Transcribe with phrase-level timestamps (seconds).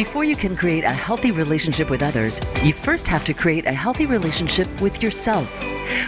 [0.00, 3.72] Before you can create a healthy relationship with others, you first have to create a
[3.72, 5.46] healthy relationship with yourself.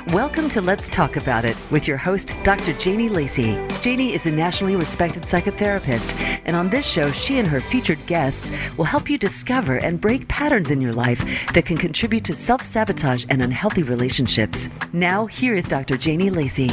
[0.06, 2.72] Welcome to Let's Talk About It with your host, Dr.
[2.72, 3.54] Janie Lacey.
[3.82, 8.50] Janie is a nationally respected psychotherapist, and on this show, she and her featured guests
[8.78, 11.22] will help you discover and break patterns in your life
[11.52, 14.70] that can contribute to self sabotage and unhealthy relationships.
[14.94, 15.98] Now, here is Dr.
[15.98, 16.70] Janie Lacey.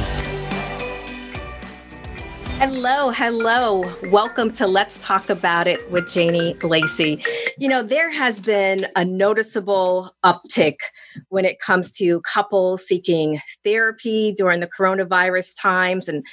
[2.59, 3.89] Hello, hello.
[4.11, 7.23] Welcome to Let's Talk About It with Janie Lacey.
[7.57, 10.75] You know, there has been a noticeable uptick
[11.29, 16.25] when it comes to couples seeking therapy during the coronavirus times and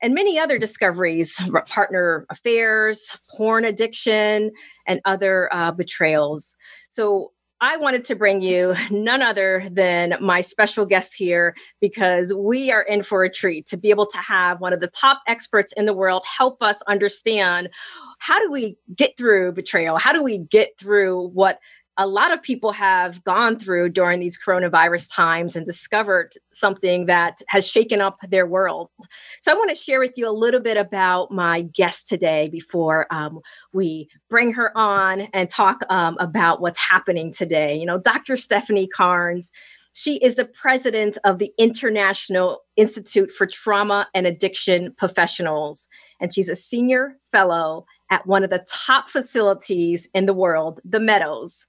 [0.00, 4.52] and many other discoveries partner affairs porn addiction
[4.86, 6.56] and other uh, betrayals
[6.88, 12.70] so I wanted to bring you none other than my special guest here because we
[12.70, 15.72] are in for a treat to be able to have one of the top experts
[15.72, 17.70] in the world help us understand
[18.18, 19.96] how do we get through betrayal?
[19.96, 21.58] How do we get through what
[21.98, 27.40] a lot of people have gone through during these coronavirus times and discovered something that
[27.48, 28.90] has shaken up their world.
[29.40, 33.06] So, I want to share with you a little bit about my guest today before
[33.10, 33.40] um,
[33.72, 37.76] we bring her on and talk um, about what's happening today.
[37.76, 38.36] You know, Dr.
[38.36, 39.52] Stephanie Carnes.
[39.98, 45.88] She is the president of the International Institute for Trauma and Addiction Professionals,
[46.20, 51.00] and she's a senior fellow at one of the top facilities in the world, the
[51.00, 51.66] Meadows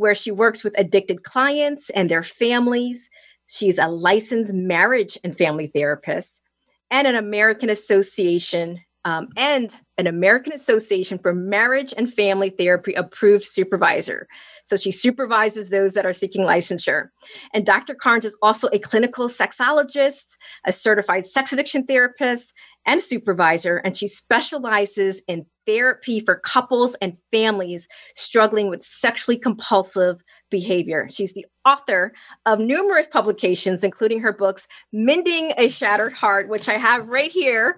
[0.00, 3.10] where she works with addicted clients and their families.
[3.44, 6.40] She's a licensed marriage and family therapist
[6.90, 13.44] and an American Association um, and an American Association for Marriage and Family Therapy approved
[13.44, 14.26] supervisor.
[14.64, 17.08] So she supervises those that are seeking licensure.
[17.52, 17.94] And Dr.
[17.94, 22.54] Carnes is also a clinical sexologist, a certified sex addiction therapist,
[22.86, 23.76] and supervisor.
[23.76, 31.08] And she specializes in therapy for couples and families struggling with sexually compulsive behavior.
[31.08, 32.12] She's the author
[32.46, 37.76] of numerous publications, including her books, Mending a Shattered Heart, which I have right here,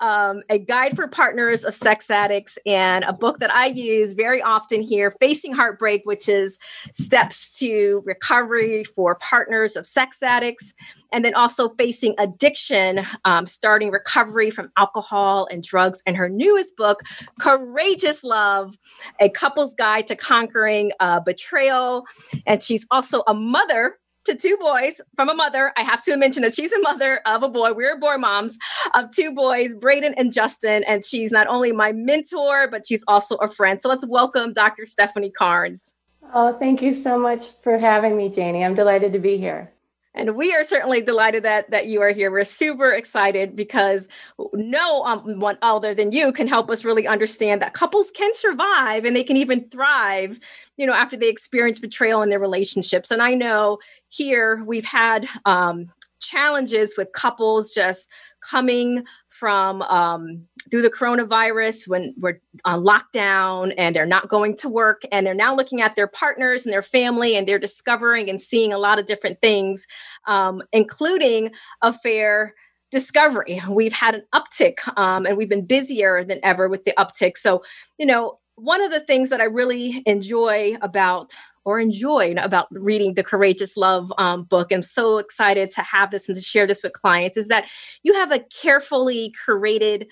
[0.00, 4.42] um, a guide for partners of sex addicts, and a book that I use very
[4.42, 6.58] often here, Facing Heartbreak, which is
[6.92, 10.74] steps to recovery for partners of sex addicts,
[11.10, 16.76] and then also facing addiction, um, starting recovery from alcohol and drugs, and her newest
[16.76, 17.00] book,
[17.40, 18.76] Courageous Love,
[19.20, 22.04] a couple's guide to conquering uh, betrayal.
[22.46, 25.72] And she's also a mother to two boys from a mother.
[25.76, 27.72] I have to mention that she's a mother of a boy.
[27.72, 28.56] We're boy moms
[28.94, 30.84] of two boys, Braden and Justin.
[30.84, 33.82] And she's not only my mentor, but she's also a friend.
[33.82, 34.86] So let's welcome Dr.
[34.86, 35.94] Stephanie Carnes.
[36.34, 38.64] Oh, thank you so much for having me, Janie.
[38.64, 39.72] I'm delighted to be here.
[40.14, 42.30] And we are certainly delighted that that you are here.
[42.30, 44.08] We're super excited because
[44.52, 49.04] no um, one other than you can help us really understand that couples can survive
[49.04, 50.38] and they can even thrive,
[50.76, 53.10] you know, after they experience betrayal in their relationships.
[53.10, 53.78] And I know
[54.08, 55.86] here we've had um,
[56.20, 63.94] challenges with couples just coming from um, through the coronavirus when we're on lockdown and
[63.94, 67.36] they're not going to work and they're now looking at their partners and their family
[67.36, 69.86] and they're discovering and seeing a lot of different things
[70.26, 71.50] um, including
[71.82, 72.54] affair
[72.90, 77.36] discovery we've had an uptick um, and we've been busier than ever with the uptick
[77.36, 77.62] so
[77.98, 81.34] you know one of the things that i really enjoy about
[81.64, 84.72] or enjoyed about reading the Courageous Love um, book.
[84.72, 87.68] I'm so excited to have this and to share this with clients is that
[88.02, 90.06] you have a carefully curated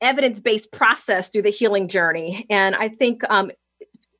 [0.00, 2.46] evidence based process through the healing journey.
[2.50, 3.50] And I think um,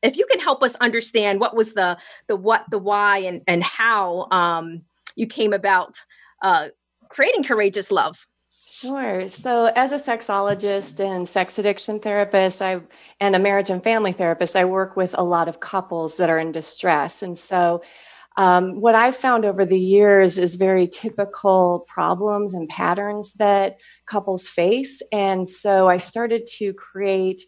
[0.03, 3.63] if you can help us understand what was the the what, the why, and and
[3.63, 4.83] how um,
[5.17, 5.97] you came about
[6.43, 6.69] uh,
[7.09, 8.27] creating courageous love.
[8.67, 9.29] Sure.
[9.29, 12.81] So, as a sexologist and sex addiction therapist, I
[13.19, 16.39] and a marriage and family therapist, I work with a lot of couples that are
[16.39, 17.83] in distress, and so
[18.37, 24.49] um, what I've found over the years is very typical problems and patterns that couples
[24.49, 25.03] face.
[25.13, 27.43] And so I started to create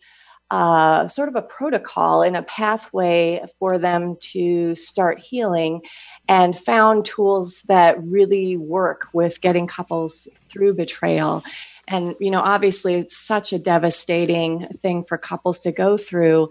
[0.51, 5.81] uh, sort of a protocol and a pathway for them to start healing
[6.29, 11.43] and found tools that really work with getting couples through betrayal.
[11.89, 16.51] And, you know, obviously, it's such a devastating thing for couples to go through.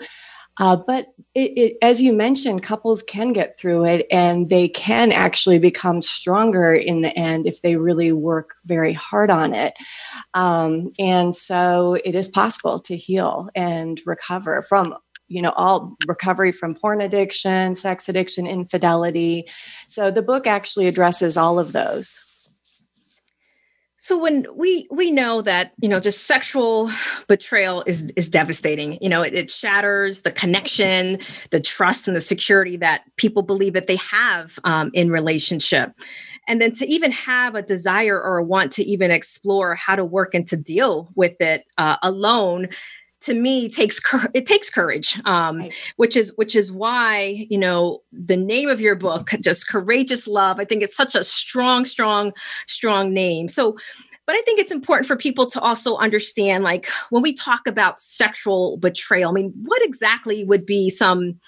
[0.62, 5.12] Uh, but it, it, as you mentioned, couples can get through it and they can
[5.12, 9.74] actually become stronger in the end if they really work very hard on it.
[10.36, 14.96] Um, and so it is possible to heal and recover from
[15.30, 19.48] you know all recovery from porn addiction sex addiction infidelity
[19.88, 22.22] so the book actually addresses all of those
[24.03, 26.89] So when we we know that you know just sexual
[27.27, 28.98] betrayal is is devastating.
[29.00, 31.19] You know it, it, shatters the connection,
[31.51, 35.94] the trust, and the security that people believe that they have um, in relationship,
[36.48, 40.04] and then to even have a desire or a want to even explore how to
[40.04, 42.69] work and to deal with it uh, alone
[43.21, 44.01] to me takes
[44.33, 45.73] it takes courage um, right.
[45.95, 50.59] which is which is why you know the name of your book just courageous love
[50.59, 52.33] i think it's such a strong strong
[52.68, 53.47] strong name.
[53.47, 53.77] So
[54.25, 58.00] but i think it's important for people to also understand like when we talk about
[58.00, 61.39] sexual betrayal i mean what exactly would be some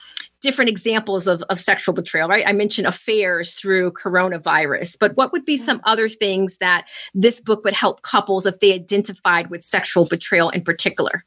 [0.42, 2.44] different examples of, of sexual betrayal right?
[2.46, 7.64] I mentioned affairs through coronavirus but what would be some other things that this book
[7.64, 11.24] would help couples if they identified with sexual betrayal in particular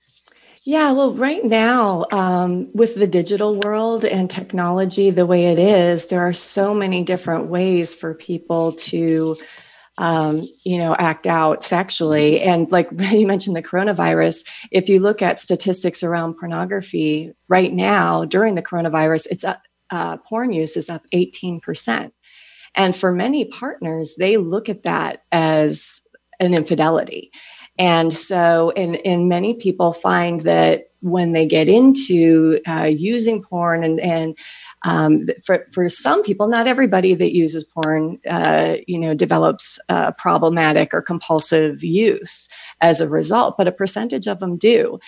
[0.67, 6.09] yeah, well, right now, um, with the digital world and technology the way it is,
[6.09, 9.37] there are so many different ways for people to,
[9.97, 12.41] um, you know, act out sexually.
[12.41, 18.25] And like you mentioned, the coronavirus, if you look at statistics around pornography right now
[18.25, 22.11] during the coronavirus, it's up, uh, porn use is up 18%.
[22.75, 26.03] And for many partners, they look at that as
[26.41, 27.31] an infidelity.
[27.78, 33.84] And so, and, and many people find that when they get into uh, using porn
[33.84, 34.37] and, and
[34.84, 39.78] um, for, for some people, not everybody that uses porn, uh, you know, develops
[40.19, 42.49] problematic or compulsive use
[42.81, 44.99] as a result, but a percentage of them do.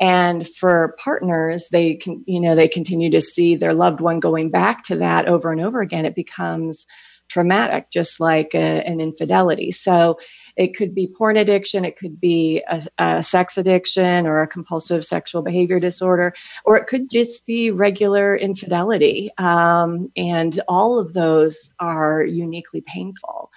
[0.00, 4.50] And for partners, they can, you know, they continue to see their loved one going
[4.50, 6.04] back to that over and over again.
[6.04, 6.86] It becomes
[7.28, 9.70] traumatic, just like a, an infidelity.
[9.70, 10.18] So
[10.58, 15.04] it could be porn addiction, it could be a, a, sex addiction or a compulsive
[15.04, 16.34] sexual behavior disorder,
[16.64, 19.30] or it could just be regular infidelity.
[19.38, 23.50] Um, and all of those are uniquely painful.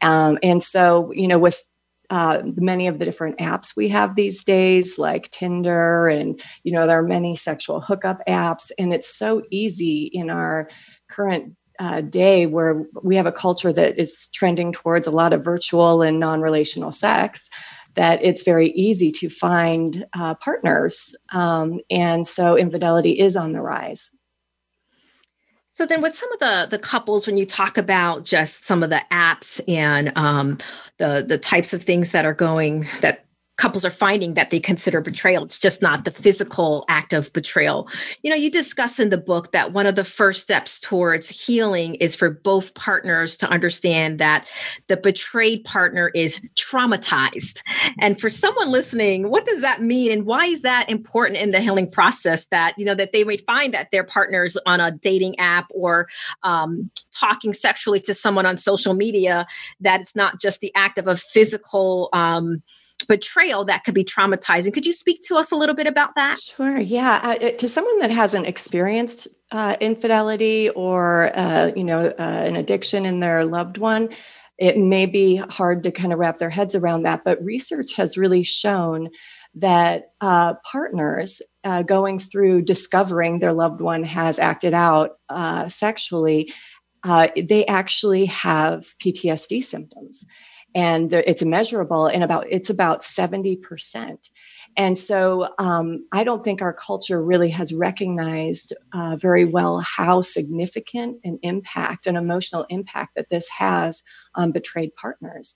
[0.00, 1.60] Um, and so, you know, with
[2.10, 6.86] uh, many of the different apps we have these days, like Tinder, and you know,
[6.86, 10.68] there are many sexual hookup apps, and it's so easy in our
[11.08, 15.44] current uh, day where we have a culture that is trending towards a lot of
[15.44, 17.50] virtual and non relational sex
[17.94, 21.14] that it's very easy to find uh, partners.
[21.32, 24.10] Um, and so infidelity is on the rise.
[25.66, 28.90] So then, with some of the the couples, when you talk about just some of
[28.90, 30.58] the apps and um,
[30.98, 33.23] the the types of things that are going that
[33.56, 35.44] couples are finding that they consider betrayal.
[35.44, 37.88] It's just not the physical act of betrayal.
[38.22, 41.94] You know, you discuss in the book that one of the first steps towards healing
[41.96, 44.48] is for both partners to understand that
[44.88, 47.62] the betrayed partner is traumatized.
[48.00, 50.10] And for someone listening, what does that mean?
[50.10, 53.46] And why is that important in the healing process that, you know, that they might
[53.46, 56.08] find that their partners on a dating app or
[56.42, 59.46] um, talking sexually to someone on social media,
[59.80, 62.62] that it's not just the act of a physical, um,
[63.06, 64.72] betrayal that could be traumatizing.
[64.72, 66.38] Could you speak to us a little bit about that?
[66.40, 66.78] Sure.
[66.78, 67.20] Yeah.
[67.22, 73.06] Uh, to someone that hasn't experienced uh, infidelity or uh, you know uh, an addiction
[73.06, 74.08] in their loved one,
[74.58, 77.24] it may be hard to kind of wrap their heads around that.
[77.24, 79.10] But research has really shown
[79.56, 85.12] that uh, partners uh, going through discovering their loved one has acted out
[85.70, 86.52] sexually,
[87.04, 90.26] they actually have PTSD symptoms
[90.74, 94.30] and it's measurable in about it's about 70%
[94.76, 100.20] and so um, i don't think our culture really has recognized uh, very well how
[100.20, 104.02] significant an impact an emotional impact that this has
[104.34, 105.54] on betrayed partners.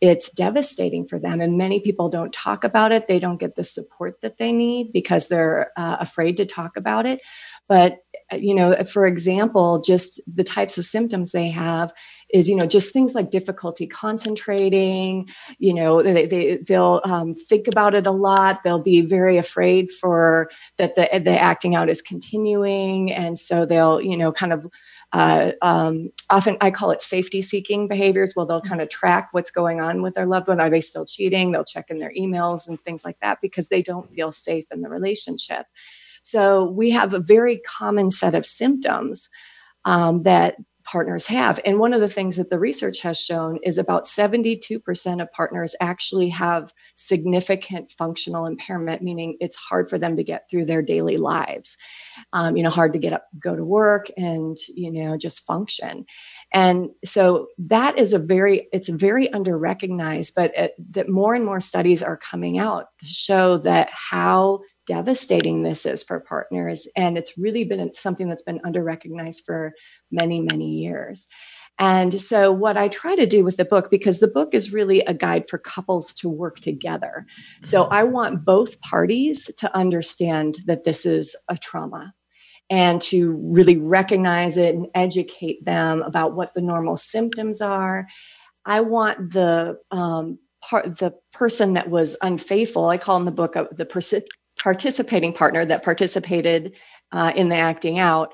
[0.00, 3.08] It's devastating for them and many people don't talk about it.
[3.08, 7.04] They don't get the support that they need because they're uh, afraid to talk about
[7.04, 7.20] it.
[7.68, 7.98] But
[8.32, 11.92] uh, you know for example just the types of symptoms they have
[12.32, 17.66] is you know just things like difficulty concentrating you know they, they they'll um, think
[17.66, 22.02] about it a lot they'll be very afraid for that the the acting out is
[22.02, 24.66] continuing and so they'll you know kind of
[25.12, 28.34] uh, um, often I call it safety seeking behaviors.
[28.36, 30.60] Well, they'll kind of track what's going on with their loved one.
[30.60, 31.50] Are they still cheating?
[31.50, 34.82] They'll check in their emails and things like that because they don't feel safe in
[34.82, 35.66] the relationship.
[36.22, 39.30] So we have a very common set of symptoms
[39.86, 40.56] um, that
[40.90, 41.60] partners have.
[41.64, 45.76] And one of the things that the research has shown is about 72% of partners
[45.80, 51.18] actually have significant functional impairment, meaning it's hard for them to get through their daily
[51.18, 51.76] lives.
[52.32, 56.06] Um, you know, hard to get up, go to work, and, you know, just function.
[56.52, 61.44] And so that is a very, it's very under recognized, but it, that more and
[61.44, 66.88] more studies are coming out to show that how devastating this is for partners.
[66.96, 69.72] And it's really been something that's been under recognized for
[70.10, 71.28] many, many years.
[71.78, 75.00] And so, what I try to do with the book, because the book is really
[75.02, 77.24] a guide for couples to work together.
[77.62, 82.14] So, I want both parties to understand that this is a trauma
[82.68, 88.08] and to really recognize it and educate them about what the normal symptoms are.
[88.66, 92.88] I want the um, part, the person that was unfaithful.
[92.88, 94.14] I call in the book uh, the pers-
[94.58, 96.74] participating partner that participated
[97.12, 98.32] uh, in the acting out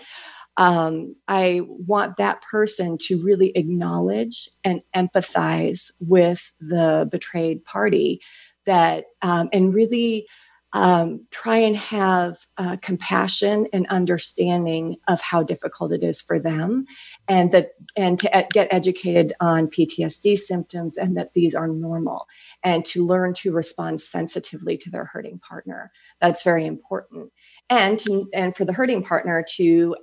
[0.56, 8.20] um, I want that person to really acknowledge and empathize with the betrayed party
[8.66, 10.26] that um, and really
[10.72, 16.86] um, try and have uh, compassion and understanding of how difficult it is for them
[17.28, 22.26] and that and to get educated on ptsd symptoms and that these are normal
[22.62, 25.92] and to learn to respond sensitively to their hurting partner.
[26.20, 27.32] That's very important.
[27.70, 28.02] And
[28.32, 29.96] and for the hurting partner to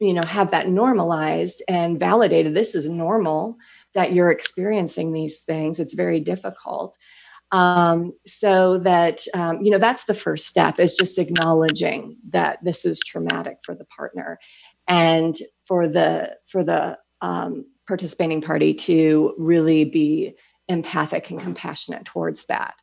[0.00, 3.56] you know have that normalized and validated this is normal
[3.94, 5.80] that you're experiencing these things.
[5.80, 6.96] It's very difficult.
[7.52, 12.84] Um, so that um, you know that's the first step is just acknowledging that this
[12.84, 14.38] is traumatic for the partner.
[14.86, 15.36] And
[15.70, 20.34] for the for the um, participating party to really be
[20.66, 22.74] empathic and compassionate towards that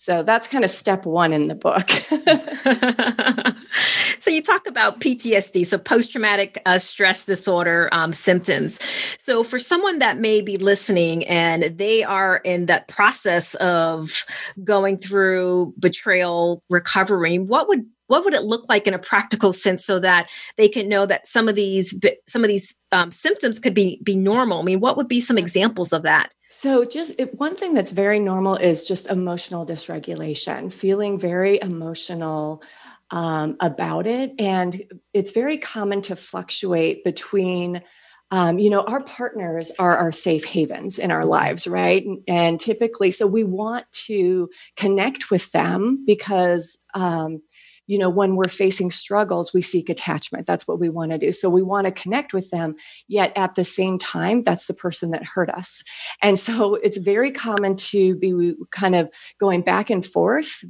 [0.00, 1.90] so that's kind of step one in the book.
[4.20, 8.78] so you talk about PTSD, so post traumatic uh, stress disorder um, symptoms.
[9.20, 14.24] So for someone that may be listening and they are in that process of
[14.62, 19.84] going through betrayal recovery, what would what would it look like in a practical sense
[19.84, 23.74] so that they can know that some of these some of these um, symptoms could
[23.74, 24.60] be be normal?
[24.60, 26.32] I mean, what would be some examples of that?
[26.50, 32.62] So, just it, one thing that's very normal is just emotional dysregulation, feeling very emotional
[33.10, 34.32] um, about it.
[34.38, 37.82] And it's very common to fluctuate between,
[38.30, 42.04] um, you know, our partners are our safe havens in our lives, right?
[42.26, 47.42] And typically, so we want to connect with them because, um,
[47.88, 50.46] you know, when we're facing struggles, we seek attachment.
[50.46, 51.32] That's what we want to do.
[51.32, 52.76] So we want to connect with them,
[53.08, 55.82] yet at the same time, that's the person that hurt us.
[56.22, 60.62] And so it's very common to be kind of going back and forth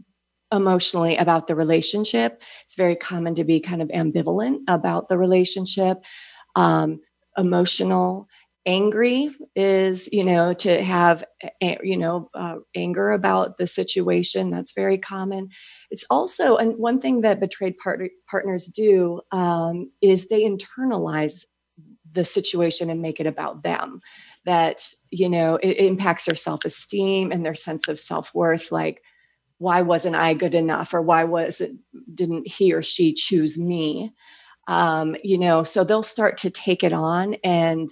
[0.53, 2.41] emotionally about the relationship.
[2.65, 5.99] It's very common to be kind of ambivalent about the relationship,
[6.55, 7.01] um,
[7.37, 8.29] emotional
[8.69, 11.25] angry is you know to have
[11.83, 15.49] you know uh, anger about the situation that's very common.
[15.91, 21.45] It's also and one thing that betrayed part- partners do um, is they internalize
[22.13, 24.01] the situation and make it about them.
[24.45, 29.03] That you know it, it impacts their self-esteem and their sense of self-worth like
[29.59, 31.73] why wasn't i good enough or why was it
[32.15, 34.13] didn't he or she choose me?
[34.69, 37.91] Um, you know so they'll start to take it on and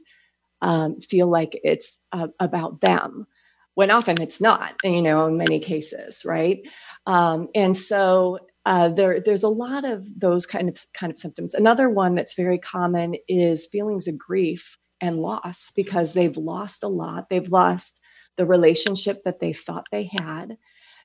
[0.62, 3.26] um, feel like it's uh, about them.
[3.74, 6.60] When often it's not you know in many cases right?
[7.06, 11.54] Um, and so uh, there, there's a lot of those kind of kind of symptoms.
[11.54, 16.88] Another one that's very common is feelings of grief and loss because they've lost a
[16.88, 17.28] lot.
[17.30, 18.00] They've lost
[18.36, 20.56] the relationship that they thought they had.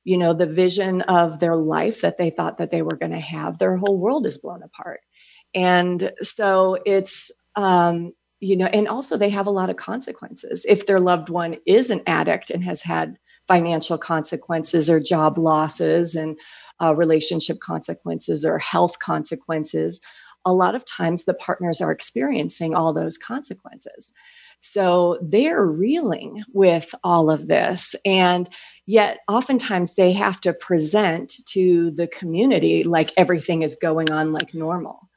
[0.03, 3.19] You know the vision of their life that they thought that they were going to
[3.19, 5.01] have their whole world is blown apart.
[5.53, 10.65] And so it's um, you know, and also they have a lot of consequences.
[10.67, 13.17] If their loved one is an addict and has had
[13.47, 16.37] financial consequences or job losses and
[16.81, 20.01] uh, relationship consequences or health consequences,
[20.43, 24.11] a lot of times the partners are experiencing all those consequences.
[24.59, 27.95] So they're reeling with all of this.
[28.05, 28.49] And
[28.85, 34.53] yet, oftentimes, they have to present to the community like everything is going on like
[34.53, 35.10] normal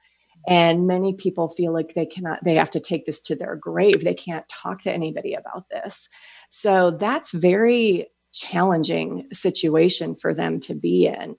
[0.47, 4.05] and many people feel like they cannot they have to take this to their grave.
[4.05, 6.09] They can't talk to anybody about this.
[6.49, 11.37] So that's very challenging situation for them to be in.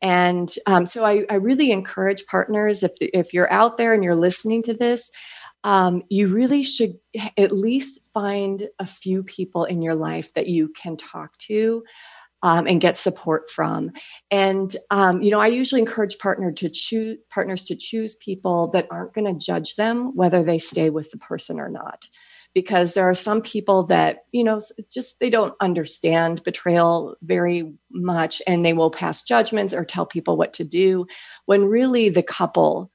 [0.00, 4.16] And um, so I, I, really encourage partners if, if you're out there and you're
[4.16, 5.12] listening to this
[5.64, 6.98] um, you really should
[7.36, 11.84] at least find a few people in your life that you can talk to
[12.42, 13.90] um, and get support from.
[14.30, 18.88] And um, you know, I usually encourage partner to choose partners to choose people that
[18.90, 22.08] aren't going to judge them whether they stay with the person or not.
[22.54, 24.60] Because there are some people that, you know,
[24.92, 30.36] just they don't understand betrayal very much and they will pass judgments or tell people
[30.36, 31.06] what to do
[31.46, 32.90] when really the couple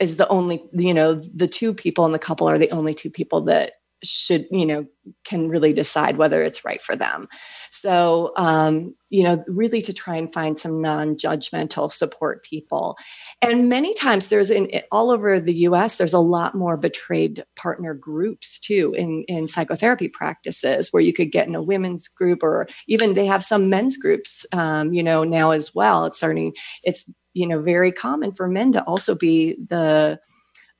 [0.00, 3.08] is the only, you know, the two people in the couple are the only two
[3.08, 4.86] people that should you know
[5.24, 7.28] can really decide whether it's right for them.
[7.70, 12.96] So um, you know really to try and find some non-judgmental support people.
[13.40, 17.94] And many times there's in all over the us there's a lot more betrayed partner
[17.94, 22.68] groups too in in psychotherapy practices where you could get in a women's group or
[22.86, 26.06] even they have some men's groups um, you know now as well.
[26.06, 30.18] It's starting it's you know very common for men to also be the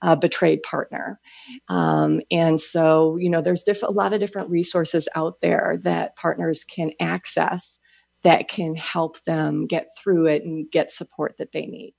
[0.02, 1.20] uh, betrayed partner.
[1.68, 6.16] Um, and so, you know, there's diff- a lot of different resources out there that
[6.16, 7.80] partners can access
[8.22, 11.94] that can help them get through it and get support that they need.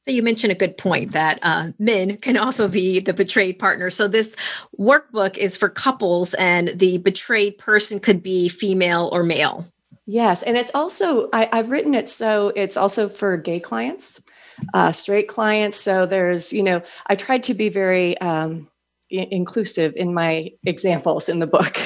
[0.00, 3.90] So you mentioned a good point that uh, men can also be the betrayed partner.
[3.90, 4.36] So this
[4.78, 9.66] workbook is for couples, and the betrayed person could be female or male.
[10.06, 14.22] Yes, and it's also I, have written it so it's also for gay clients
[14.74, 15.78] uh, straight clients.
[15.78, 18.68] So there's, you know, I tried to be very um,
[19.10, 21.76] inclusive in my examples in the book.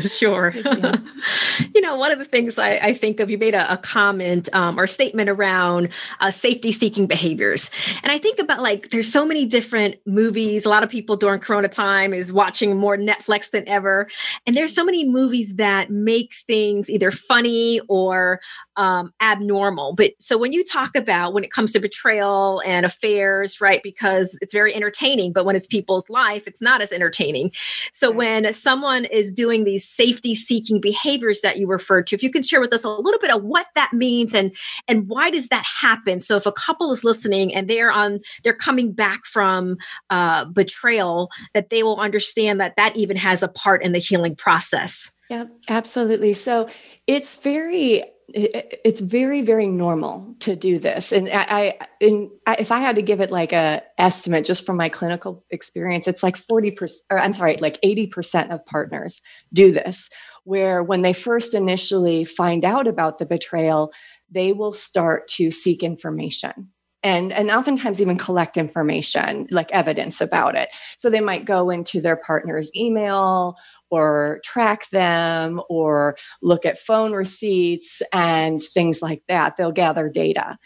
[0.00, 0.52] sure.
[0.54, 0.96] Yeah.
[1.74, 4.48] you know, one of the things I, I think of, you made a, a comment
[4.52, 5.90] um, or statement around
[6.20, 7.70] uh, safety seeking behaviors.
[8.02, 10.66] And I think about like, there's so many different movies.
[10.66, 14.08] A lot of people during Corona time is watching more Netflix than ever.
[14.44, 18.40] And there's so many movies that make things either funny or
[18.76, 19.94] um, abnormal.
[19.94, 24.38] But so when you talk about when it comes to betrayal and affairs, right, because
[24.40, 27.52] it's very entertaining, but when it's people's life, it's not as entertaining.
[27.92, 32.30] So when someone is doing these safety seeking behaviors that you referred to, if you
[32.30, 34.54] can share with us a little bit of what that means and
[34.88, 36.20] and why does that happen?
[36.20, 39.76] So if a couple is listening and they're on, they're coming back from
[40.10, 44.36] uh, betrayal, that they will understand that that even has a part in the healing
[44.36, 45.12] process.
[45.30, 46.34] Yeah, absolutely.
[46.34, 46.68] So
[47.06, 51.12] it's very it's very very normal to do this.
[51.12, 54.76] And i, I in, if i had to give it like a estimate just from
[54.76, 59.20] my clinical experience it's like 40% or i'm sorry like 80% of partners
[59.52, 60.10] do this
[60.44, 63.92] where when they first initially find out about the betrayal
[64.30, 66.70] they will start to seek information
[67.04, 70.70] and and oftentimes even collect information like evidence about it.
[70.96, 73.56] So they might go into their partner's email
[73.94, 79.56] or track them or look at phone receipts and things like that.
[79.56, 80.58] They'll gather data.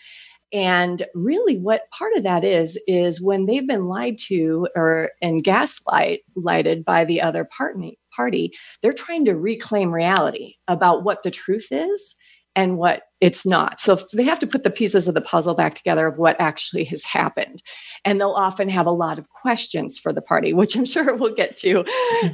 [0.50, 5.44] And really, what part of that is, is when they've been lied to or and
[5.44, 11.31] gaslight lighted by the other party, party, they're trying to reclaim reality about what the
[11.31, 12.16] truth is
[12.59, 13.79] and what it's not.
[13.79, 16.83] So they have to put the pieces of the puzzle back together of what actually
[16.87, 17.62] has happened.
[18.05, 21.37] And they'll often have a lot of questions for the party, which I'm sure we'll
[21.37, 21.85] get to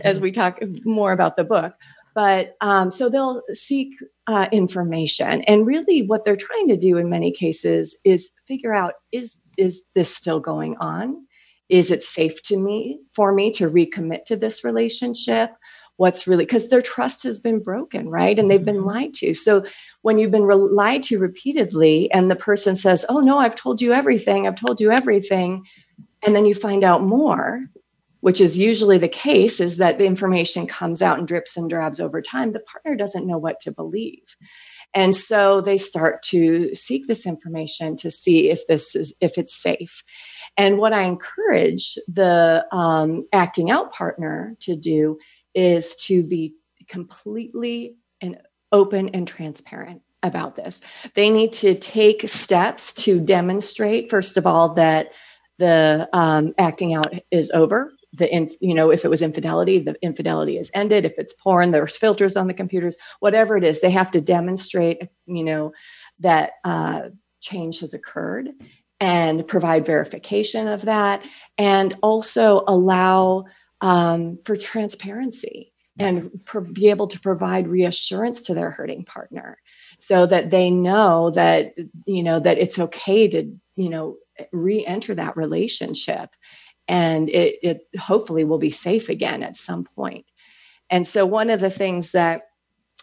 [0.02, 1.74] as we talk more about the book.
[2.14, 3.92] But um, so they'll seek
[4.26, 5.42] uh, information.
[5.42, 9.84] And really, what they're trying to do in many cases is figure out is, is
[9.94, 11.26] this still going on?
[11.68, 15.50] Is it safe to me for me to recommit to this relationship?
[15.96, 18.38] what's really because their trust has been broken, right?
[18.38, 18.86] And they've been mm-hmm.
[18.86, 19.34] lied to.
[19.34, 19.64] So
[20.04, 23.94] when you've been lied to repeatedly and the person says, Oh, no, I've told you
[23.94, 25.64] everything, I've told you everything.
[26.22, 27.64] And then you find out more,
[28.20, 32.00] which is usually the case, is that the information comes out and drips and drabs
[32.00, 32.52] over time.
[32.52, 34.36] The partner doesn't know what to believe.
[34.92, 39.54] And so they start to seek this information to see if this is if it's
[39.54, 40.04] safe.
[40.58, 45.18] And what I encourage the um, acting out partner to do
[45.54, 46.52] is to be
[46.88, 47.96] completely
[48.74, 50.80] open and transparent about this.
[51.14, 55.12] They need to take steps to demonstrate, first of all, that
[55.58, 57.92] the um, acting out is over.
[58.14, 61.04] The in, you know if it was infidelity, the infidelity is ended.
[61.04, 62.96] If it's porn, there's filters on the computers.
[63.20, 65.72] Whatever it is, they have to demonstrate you know
[66.20, 67.08] that uh,
[67.40, 68.50] change has occurred
[69.00, 71.22] and provide verification of that,
[71.58, 73.44] and also allow
[73.80, 76.30] um, for transparency and
[76.72, 79.58] be able to provide reassurance to their hurting partner
[79.98, 81.74] so that they know that
[82.06, 84.16] you know that it's okay to you know
[84.52, 86.30] re-enter that relationship
[86.88, 90.26] and it, it hopefully will be safe again at some point.
[90.90, 92.42] And so one of the things that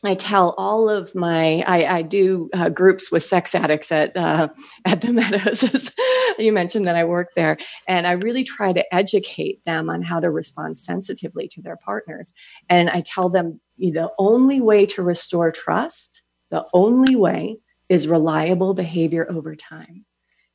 [0.03, 4.47] I tell all of my I, I do uh, groups with sex addicts at uh,
[4.85, 5.91] at the Meadows.
[6.39, 10.19] you mentioned that I work there, and I really try to educate them on how
[10.19, 12.33] to respond sensitively to their partners.
[12.67, 17.59] And I tell them, you know, the only way to restore trust, the only way
[17.87, 20.05] is reliable behavior over time.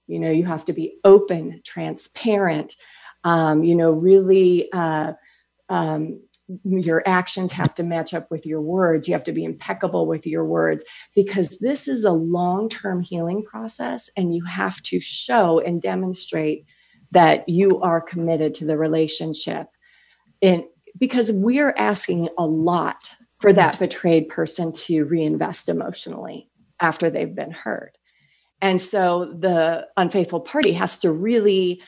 [0.08, 2.74] You know, you have to be open, transparent.
[3.22, 4.70] Um, you know, really.
[4.72, 5.12] Uh,
[5.68, 6.20] um,
[6.64, 9.08] your actions have to match up with your words.
[9.08, 13.42] You have to be impeccable with your words because this is a long term healing
[13.42, 16.66] process, and you have to show and demonstrate
[17.10, 19.68] that you are committed to the relationship.
[20.42, 20.64] And
[20.98, 27.50] because we're asking a lot for that betrayed person to reinvest emotionally after they've been
[27.50, 27.96] hurt.
[28.60, 31.82] And so the unfaithful party has to really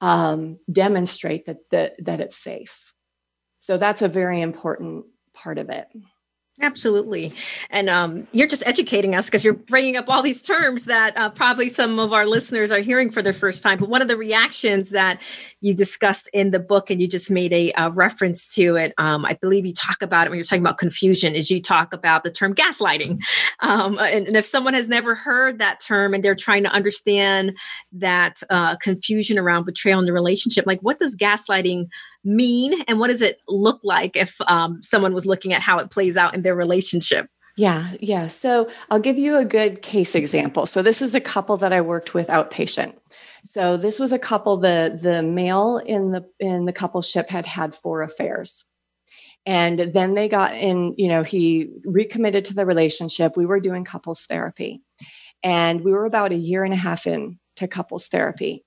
[0.00, 2.89] um, demonstrate that, that that it's safe.
[3.60, 5.88] So that's a very important part of it.
[6.62, 7.32] Absolutely.
[7.70, 11.30] And um, you're just educating us because you're bringing up all these terms that uh,
[11.30, 13.78] probably some of our listeners are hearing for the first time.
[13.78, 15.22] But one of the reactions that
[15.62, 19.24] you discussed in the book, and you just made a, a reference to it, um,
[19.24, 22.24] I believe you talk about it when you're talking about confusion, is you talk about
[22.24, 23.20] the term gaslighting.
[23.62, 27.56] Um, and, and, if someone has never heard that term and they're trying to understand
[27.92, 31.86] that uh, confusion around betrayal in the relationship, like what does gaslighting
[32.24, 35.90] mean and what does it look like if um, someone was looking at how it
[35.90, 37.28] plays out in their relationship?
[37.56, 38.26] Yeah yeah.
[38.26, 40.66] So i'll give you a good case example.
[40.66, 42.94] So this is a couple that i worked with outpatient.
[43.44, 47.74] So this was a couple the the male in the in the coupleship had had
[47.74, 48.64] four affairs.
[49.46, 53.36] And then they got in you know he recommitted to the relationship.
[53.36, 54.82] We were doing couples therapy.
[55.42, 58.64] And we were about a year and a half in to couples therapy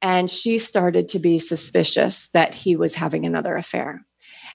[0.00, 4.04] and she started to be suspicious that he was having another affair.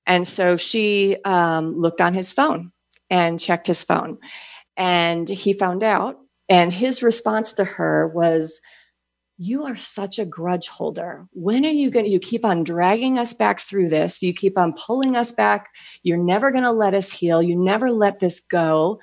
[0.06, 2.72] And so she um, looked on his phone
[3.10, 4.18] and checked his phone.
[4.78, 6.18] And he found out.
[6.50, 8.62] And his response to her was,
[9.38, 11.28] you are such a grudge holder.
[11.34, 12.12] When are you going to?
[12.12, 14.24] You keep on dragging us back through this.
[14.24, 15.68] You keep on pulling us back.
[16.04, 17.44] You're never going to let us heal.
[17.44, 19.00] You never let this go.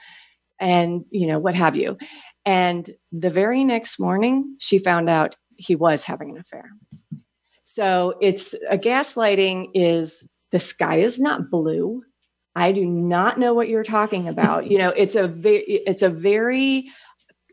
[0.58, 1.98] And, you know, what have you.
[2.44, 6.70] And the very next morning, she found out he was having an affair.
[7.64, 12.02] So it's a gaslighting is the sky is not blue.
[12.54, 14.70] I do not know what you're talking about.
[14.70, 16.88] You know, it's a very it's a very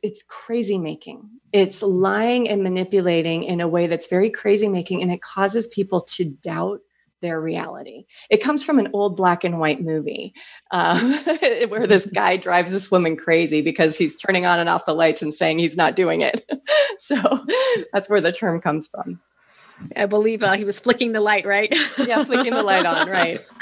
[0.03, 1.29] it's crazy making.
[1.53, 6.01] It's lying and manipulating in a way that's very crazy making and it causes people
[6.01, 6.81] to doubt
[7.21, 8.05] their reality.
[8.29, 10.33] It comes from an old black and white movie
[10.71, 11.13] um,
[11.69, 15.21] where this guy drives this woman crazy because he's turning on and off the lights
[15.21, 16.49] and saying he's not doing it.
[16.99, 17.15] so
[17.93, 19.19] that's where the term comes from.
[19.95, 21.73] I believe uh, he was flicking the light, right?
[21.97, 23.41] yeah, flicking the light on, right.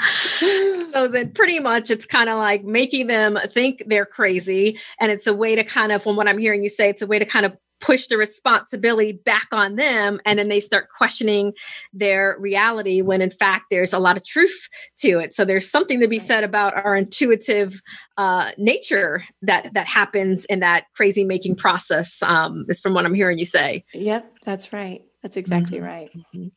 [0.92, 4.78] so then pretty much it's kind of like making them think they're crazy.
[5.00, 7.06] And it's a way to kind of, from what I'm hearing you say, it's a
[7.06, 11.52] way to kind of push the responsibility back on them and then they start questioning
[11.92, 15.32] their reality when in fact there's a lot of truth to it.
[15.34, 17.80] So there's something to be said about our intuitive
[18.16, 23.14] uh, nature that that happens in that crazy making process um, is from what i'm
[23.14, 23.84] hearing you say.
[23.94, 25.02] Yep that's right.
[25.22, 25.86] That's exactly mm-hmm.
[25.86, 26.10] right.
[26.16, 26.48] Mm-hmm.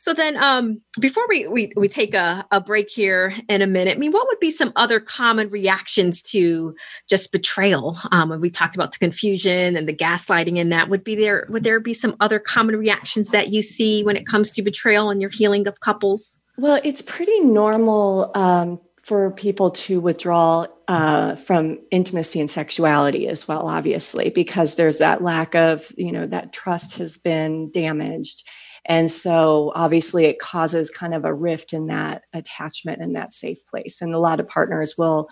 [0.00, 3.96] So then, um, before we, we we take a, a break here in a minute,
[3.96, 6.76] I mean, what would be some other common reactions to
[7.08, 7.98] just betrayal?
[8.12, 11.64] Um, we talked about the confusion and the gaslighting in that, would be there would
[11.64, 15.20] there be some other common reactions that you see when it comes to betrayal and
[15.20, 16.38] your healing of couples?
[16.56, 23.48] Well, it's pretty normal um, for people to withdraw uh, from intimacy and sexuality as
[23.48, 28.44] well, obviously, because there's that lack of, you know, that trust has been damaged
[28.84, 33.64] and so obviously it causes kind of a rift in that attachment and that safe
[33.66, 34.00] place.
[34.00, 35.28] And a lot of partners will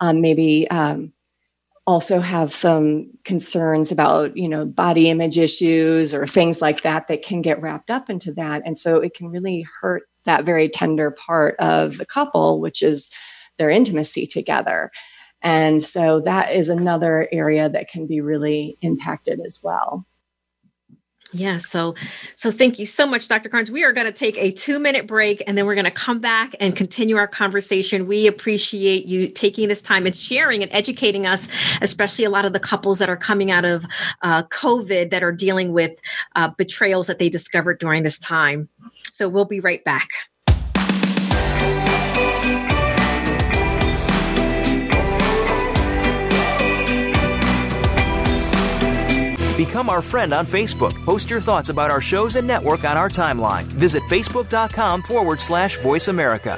[0.00, 1.12] um, maybe um,
[1.86, 7.22] also have some concerns about, you know, body image issues or things like that that
[7.22, 8.62] can get wrapped up into that.
[8.66, 13.10] And so it can really hurt that very tender part of the couple, which is
[13.56, 14.90] their intimacy together.
[15.40, 20.04] And so that is another area that can be really impacted as well.
[21.32, 21.94] Yeah, so
[22.36, 23.48] so thank you so much, Dr.
[23.48, 23.70] Carnes.
[23.70, 26.20] We are going to take a two minute break and then we're going to come
[26.20, 28.06] back and continue our conversation.
[28.06, 31.48] We appreciate you taking this time and sharing and educating us,
[31.82, 33.84] especially a lot of the couples that are coming out of
[34.22, 36.00] uh, COVID that are dealing with
[36.34, 38.68] uh, betrayals that they discovered during this time.
[39.12, 40.08] So we'll be right back.
[49.58, 50.94] Become our friend on Facebook.
[51.04, 53.64] Post your thoughts about our shows and network on our timeline.
[53.64, 56.56] Visit facebook.com forward slash voice America.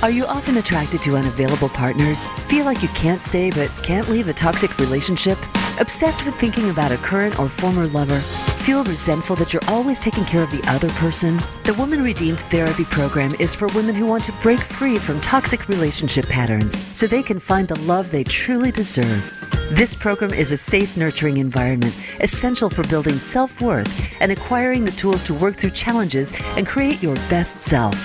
[0.00, 2.26] Are you often attracted to unavailable partners?
[2.48, 5.36] Feel like you can't stay but can't leave a toxic relationship?
[5.80, 8.20] Obsessed with thinking about a current or former lover?
[8.64, 11.36] Feel resentful that you're always taking care of the other person?
[11.64, 15.68] The Woman Redeemed Therapy Program is for women who want to break free from toxic
[15.68, 19.34] relationship patterns so they can find the love they truly deserve.
[19.70, 24.92] This program is a safe, nurturing environment essential for building self worth and acquiring the
[24.92, 27.96] tools to work through challenges and create your best self.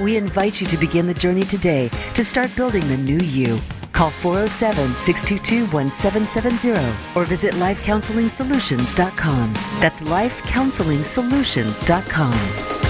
[0.00, 3.60] We invite you to begin the journey today to start building the new you.
[4.00, 6.72] Call 407 622 1770
[7.14, 9.52] or visit lifecounseling.solutions.com.
[9.78, 12.89] That's lifecounseling.solutions.com.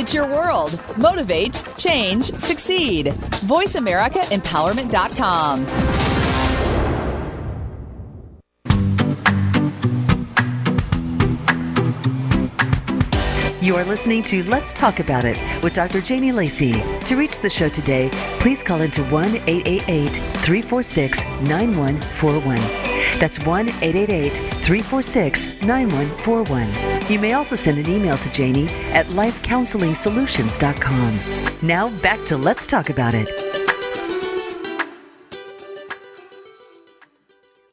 [0.00, 0.80] It's your world.
[0.96, 3.08] Motivate, change, succeed.
[3.44, 5.66] VoiceAmericaEmpowerment.com.
[13.62, 16.00] You are listening to Let's Talk About It with Dr.
[16.00, 16.72] Janie Lacey.
[17.04, 18.08] To reach the show today,
[18.40, 22.56] please call into 1 888 346 9141.
[23.20, 24.32] That's 1 888
[24.64, 26.99] 346 9141.
[27.08, 31.66] You may also send an email to Janie at lifecounseling.solutions.com.
[31.66, 33.59] Now back to Let's Talk About It.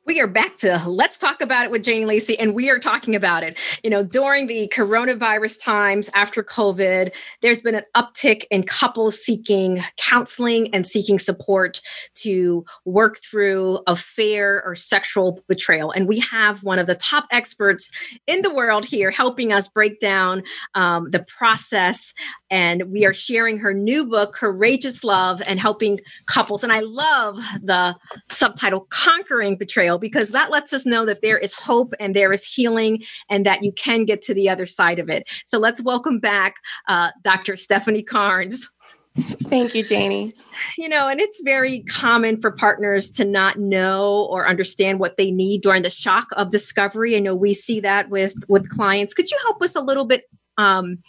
[0.08, 3.13] We are back to let's talk about it with Jane Lacey, and we are talking
[3.13, 3.60] about it.
[3.84, 9.84] You know, during the coronavirus times after COVID, there's been an uptick in couples seeking
[9.98, 11.82] counseling and seeking support
[12.13, 15.91] to work through affair or sexual betrayal.
[15.91, 17.91] And we have one of the top experts
[18.28, 20.41] in the world here helping us break down
[20.74, 22.13] um, the process.
[22.50, 26.64] And we are sharing her new book, Courageous Love, and helping couples.
[26.64, 27.96] And I love the
[28.30, 32.46] subtitle, Conquering Betrayal because that lets us know that there is hope and there is
[32.46, 35.30] healing and that you can get to the other side of it.
[35.46, 36.56] So let's welcome back
[36.88, 37.58] uh, Dr.
[37.58, 38.70] Stephanie Carnes.
[39.18, 40.34] Thank you, Janie.
[40.78, 45.32] You know, and it's very common for partners to not know or understand what they
[45.32, 47.16] need during the shock of discovery.
[47.16, 49.14] I know we see that with with clients.
[49.14, 50.26] Could you help us a little bit
[50.58, 51.00] um,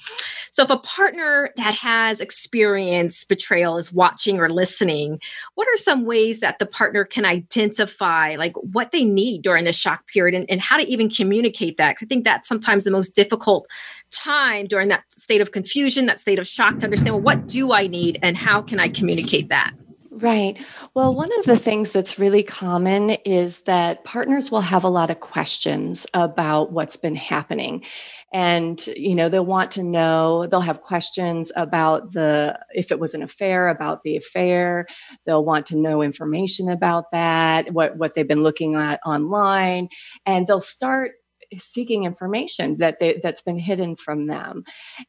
[0.59, 5.21] so, if a partner that has experienced betrayal is watching or listening,
[5.55, 9.73] what are some ways that the partner can identify like what they need during the
[9.73, 11.91] shock period and, and how to even communicate that?
[11.91, 13.69] Because I think that's sometimes the most difficult
[14.11, 17.73] time during that state of confusion, that state of shock to understand well, what do
[17.73, 19.75] I need and how can I communicate that?
[20.11, 20.59] Right.
[20.95, 25.11] Well, one of the things that's really common is that partners will have a lot
[25.11, 27.85] of questions about what's been happening
[28.33, 33.15] and you know they'll want to know they'll have questions about the if it was
[33.15, 34.87] an affair about the affair.
[35.25, 39.89] They'll want to know information about that what what they've been looking at online.
[40.27, 41.13] And they'll start
[41.57, 44.65] seeking information that they, that's been hidden from them.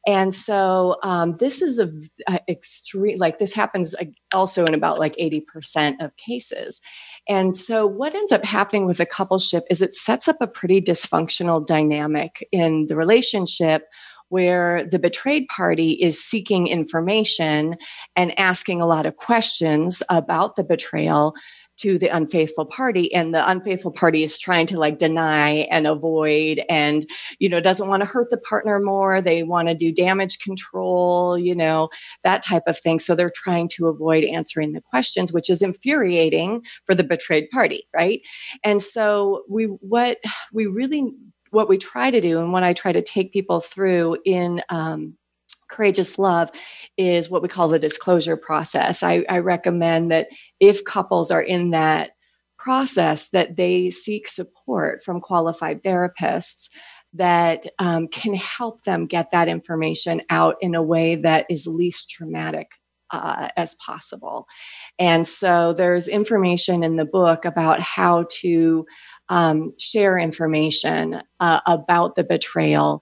[0.06, 1.90] And so um, this is a,
[2.28, 3.94] a, extreme like this happens
[4.32, 6.80] also in about like 80% of cases.
[7.28, 10.80] And so what ends up happening with a coupleship is it sets up a pretty
[10.80, 13.88] dysfunctional dynamic in the relationship
[14.30, 17.76] where the betrayed party is seeking information
[18.16, 21.34] and asking a lot of questions about the betrayal
[21.80, 26.62] to the unfaithful party and the unfaithful party is trying to like deny and avoid
[26.68, 27.06] and
[27.38, 31.38] you know doesn't want to hurt the partner more they want to do damage control
[31.38, 31.88] you know
[32.22, 32.98] that type of thing.
[32.98, 37.86] So they're trying to avoid answering the questions which is infuriating for the betrayed party
[37.94, 38.20] right?
[38.64, 40.18] And so we what
[40.52, 41.12] we really
[41.50, 45.16] what we try to do and what i try to take people through in um,
[45.70, 46.50] courageous love
[46.96, 49.02] is what we call the disclosure process.
[49.02, 50.28] I, I recommend that
[50.58, 52.10] if couples are in that
[52.58, 56.68] process, that they seek support from qualified therapists
[57.14, 62.10] that um, can help them get that information out in a way that is least
[62.10, 62.72] traumatic
[63.10, 64.46] uh, as possible.
[64.98, 68.86] And so there's information in the book about how to
[69.28, 73.00] um, share information uh, about the betrayal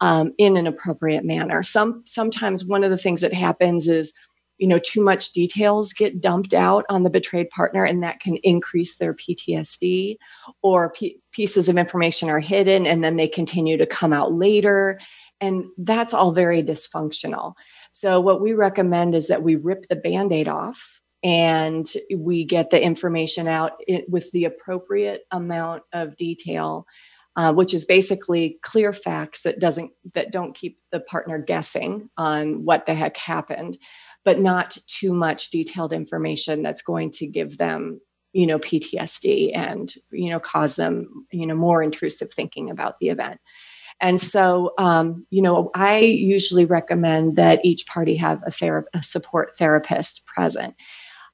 [0.00, 1.62] um, in an appropriate manner.
[1.62, 4.12] Some sometimes one of the things that happens is
[4.58, 8.36] you know too much details get dumped out on the betrayed partner and that can
[8.38, 10.16] increase their ptsd
[10.62, 14.98] or p- pieces of information are hidden and then they continue to come out later
[15.40, 17.54] and that's all very dysfunctional
[17.92, 22.80] so what we recommend is that we rip the band-aid off and we get the
[22.80, 23.72] information out
[24.08, 26.86] with the appropriate amount of detail
[27.36, 32.64] uh, which is basically clear facts that doesn't that don't keep the partner guessing on
[32.64, 33.78] what the heck happened
[34.24, 38.00] but not too much detailed information that's going to give them
[38.32, 43.08] you know ptsd and you know cause them you know more intrusive thinking about the
[43.08, 43.40] event.
[43.98, 49.02] And so um, you know i usually recommend that each party have a, thera- a
[49.02, 50.74] support therapist present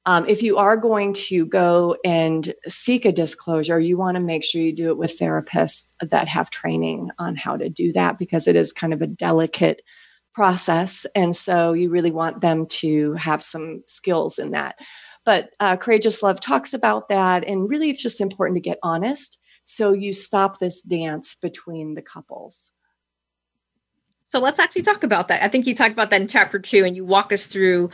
[0.05, 4.45] um, if you are going to go and seek a disclosure, you want to make
[4.45, 8.49] sure you do it with therapists that have training on how to do that because
[8.49, 9.83] it is kind of a delicate
[10.35, 11.07] process.
[11.15, 14.81] And so you really want them to have some skills in that.
[15.25, 17.45] But uh, Courageous Love talks about that.
[17.47, 19.39] And really, it's just important to get honest.
[19.65, 22.73] So you stop this dance between the couples.
[24.33, 25.43] So let's actually talk about that.
[25.43, 27.91] I think you talked about that in chapter two, and you walk us through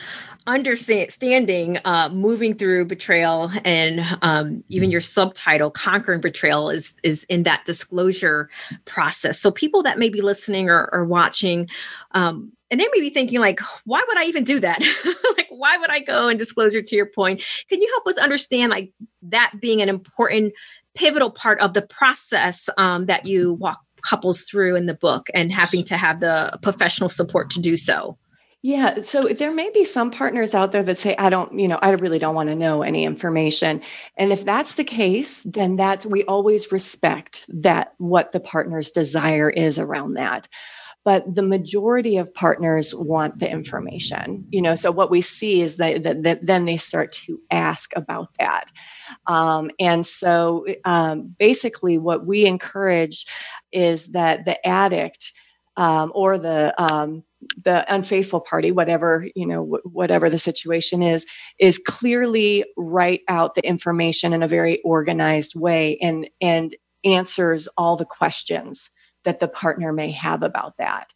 [0.46, 7.42] understanding, uh, moving through betrayal, and um, even your subtitle, "Conquering Betrayal," is is in
[7.42, 8.48] that disclosure
[8.84, 9.40] process.
[9.40, 11.68] So people that may be listening or, or watching,
[12.12, 14.78] um, and they may be thinking like, "Why would I even do that?
[15.36, 18.70] like, why would I go and disclosure?" To your point, can you help us understand
[18.70, 20.52] like that being an important
[20.94, 25.52] pivotal part of the process um, that you walk couples through in the book and
[25.52, 28.18] having to have the professional support to do so?
[28.60, 31.78] Yeah, so there may be some partners out there that say, I don't, you know,
[31.80, 33.80] I really don't want to know any information.
[34.16, 39.48] And if that's the case, then that's, we always respect that what the partner's desire
[39.48, 40.48] is around that
[41.08, 45.76] but the majority of partners want the information you know so what we see is
[45.76, 48.70] that, that, that then they start to ask about that
[49.26, 53.24] um, and so um, basically what we encourage
[53.72, 55.32] is that the addict
[55.76, 57.22] um, or the um,
[57.64, 61.24] the unfaithful party whatever you know whatever the situation is
[61.60, 67.96] is clearly write out the information in a very organized way and and answers all
[67.96, 68.90] the questions
[69.24, 71.12] that the partner may have about that.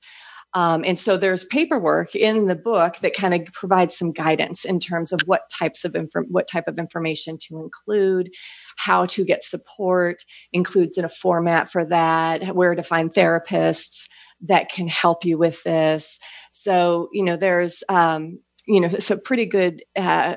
[0.55, 4.81] Um, and so there's paperwork in the book that kind of provides some guidance in
[4.81, 8.31] terms of what types of inf- what type of information to include,
[8.77, 14.09] how to get support, includes in a format for that, where to find therapists
[14.43, 16.19] that can help you with this.
[16.53, 20.37] So you know there's um, you know some pretty good uh,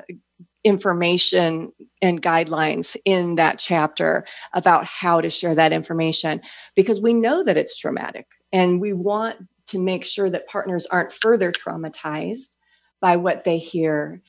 [0.66, 1.72] information
[2.02, 6.40] and guidelines in that chapter about how to share that information
[6.74, 9.36] because we know that it's traumatic and we want
[9.68, 12.56] to make sure that partners aren't further traumatized
[13.00, 14.20] by what they hear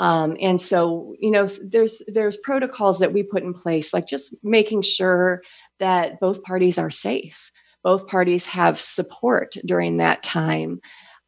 [0.00, 4.34] um, and so you know there's there's protocols that we put in place like just
[4.42, 5.42] making sure
[5.78, 7.52] that both parties are safe.
[7.84, 10.80] Both parties have support during that time.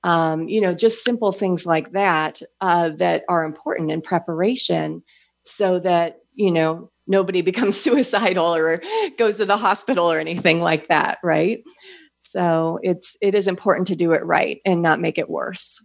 [0.04, 5.02] Um, you know just simple things like that uh, that are important in preparation
[5.44, 8.82] so that you know nobody becomes suicidal or
[9.18, 11.62] goes to the hospital or anything like that right?
[12.20, 15.78] So it's it is important to do it right and not make it worse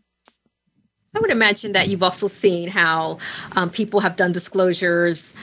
[1.18, 3.18] i would imagine that you've also seen how
[3.56, 5.36] um, people have done disclosures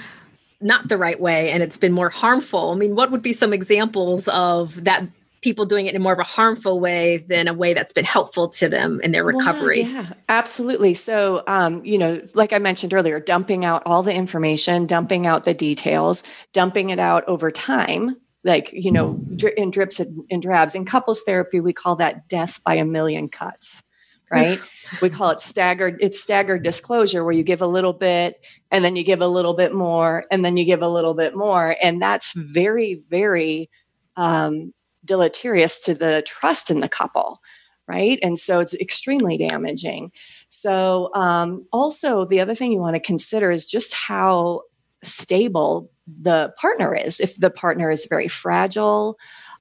[0.61, 3.53] not the right way and it's been more harmful i mean what would be some
[3.53, 5.05] examples of that
[5.45, 8.49] people doing it in more of a harmful way than a way that's been helpful
[8.49, 9.83] to them in their recovery.
[9.83, 10.95] Well, yeah, absolutely.
[10.95, 15.45] So, um, you know, like I mentioned earlier, dumping out all the information, dumping out
[15.45, 16.23] the details,
[16.55, 19.21] dumping it out over time, like, you know,
[19.57, 20.75] in drips and drabs.
[20.75, 23.83] In couples therapy, we call that death by a million cuts
[24.31, 24.61] right?
[25.01, 28.97] We call it staggered it's staggered disclosure where you give a little bit and then
[28.97, 32.01] you give a little bit more and then you give a little bit more and
[32.01, 33.71] that's very very
[34.17, 34.73] um,
[35.05, 37.41] deleterious to the trust in the couple
[37.89, 38.19] right?
[38.23, 40.11] And so it's extremely damaging.
[40.49, 44.63] So um, also the other thing you want to consider is just how
[45.03, 47.21] stable the partner is.
[47.21, 49.19] If the partner is very fragile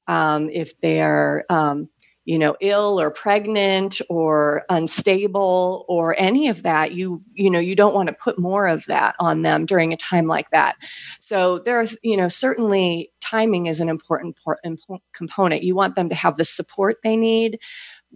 [0.07, 1.89] um, if they are um,
[2.25, 7.75] you know ill or pregnant or unstable or any of that you you know you
[7.75, 10.75] don't want to put more of that on them during a time like that.
[11.19, 14.37] So there are you know certainly timing is an important
[15.13, 15.63] component.
[15.63, 17.59] You want them to have the support they need.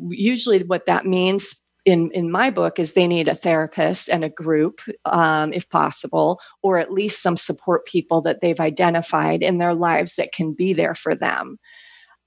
[0.09, 4.29] Usually what that means in, in my book is they need a therapist and a
[4.29, 9.73] group um, if possible or at least some support people that they've identified in their
[9.73, 11.57] lives that can be there for them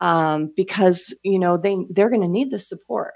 [0.00, 3.14] um, because you know they they're going to need the support.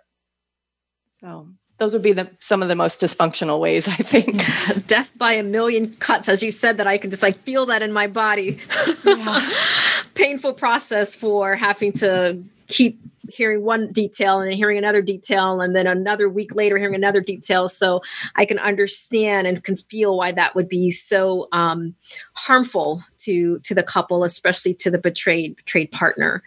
[1.20, 4.42] So those would be the some of the most dysfunctional ways I think.
[4.87, 7.83] Death by a million cuts, as you said, that I can just like feel that
[7.83, 8.59] in my body.
[9.05, 9.51] Yeah.
[10.14, 13.01] Painful process for having to keep
[13.35, 17.20] hearing one detail and then hearing another detail and then another week later hearing another
[17.20, 17.68] detail.
[17.68, 18.03] So
[18.37, 21.94] i can understand and can feel why that would be so um,
[22.35, 26.42] harmful to to the couple especially to the betrayed betrayed partner.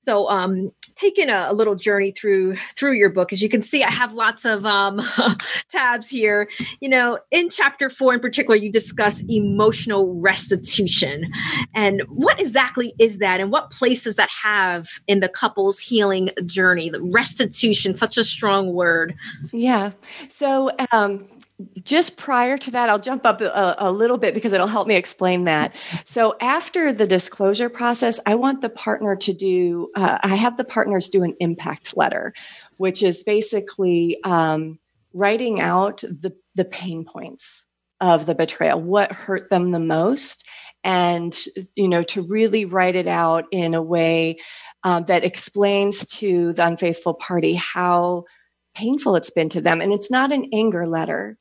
[0.00, 3.32] So um, taken a, a, little journey through through your book.
[3.32, 5.00] As you can see i have lots of um,
[5.68, 6.48] tabs here.
[6.80, 11.30] You know in chapter four in particular you discuss emotional restitution.
[11.74, 13.40] And what exactly is that?
[13.40, 16.90] And what place does that have in the couple's healing journey?
[16.90, 19.14] The restitution such a strong word.
[19.52, 19.92] Yeah.
[20.28, 21.26] So um
[21.82, 24.94] just prior to that, I'll jump up a, a, little bit because it'll help me
[24.94, 25.74] explain that.
[26.04, 30.64] So, after the disclosure process, I want the partner to do, uh, I have the
[30.64, 32.34] partners do an impact letter
[32.76, 34.78] which is basically um,
[35.12, 37.66] writing out the, the pain points
[38.00, 40.46] of the betrayal, what hurt them the most,
[40.84, 41.36] and
[41.74, 44.36] you know to really write it out in a way
[44.84, 48.24] um, that explains to the unfaithful party how
[48.74, 49.80] painful it's been to them.
[49.80, 51.38] And it's not an anger letter;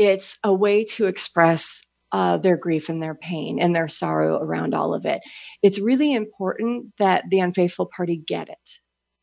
[0.00, 4.74] it's a way to express uh, their grief and their pain and their sorrow around
[4.74, 5.20] all of it.
[5.62, 8.78] It's really important that the unfaithful party get it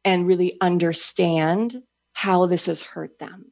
[0.06, 1.82] and really understand
[2.14, 3.52] how this has hurt them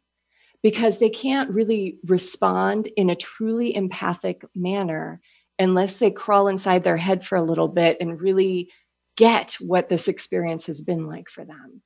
[0.61, 5.19] because they can't really respond in a truly empathic manner
[5.57, 8.69] unless they crawl inside their head for a little bit and really
[9.17, 11.82] get what this experience has been like for them.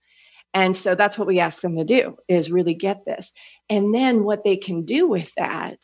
[0.53, 3.31] And so that's what we ask them to do is really get this.
[3.69, 5.77] And then what they can do with that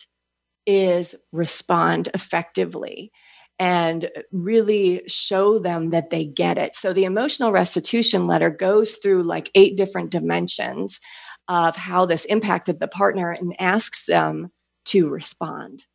[0.66, 3.12] is respond effectively
[3.60, 6.76] and really show them that they get it.
[6.76, 11.00] So the emotional restitution letter goes through like eight different dimensions
[11.48, 14.52] of how this impacted the partner and asks them
[14.86, 15.86] to respond.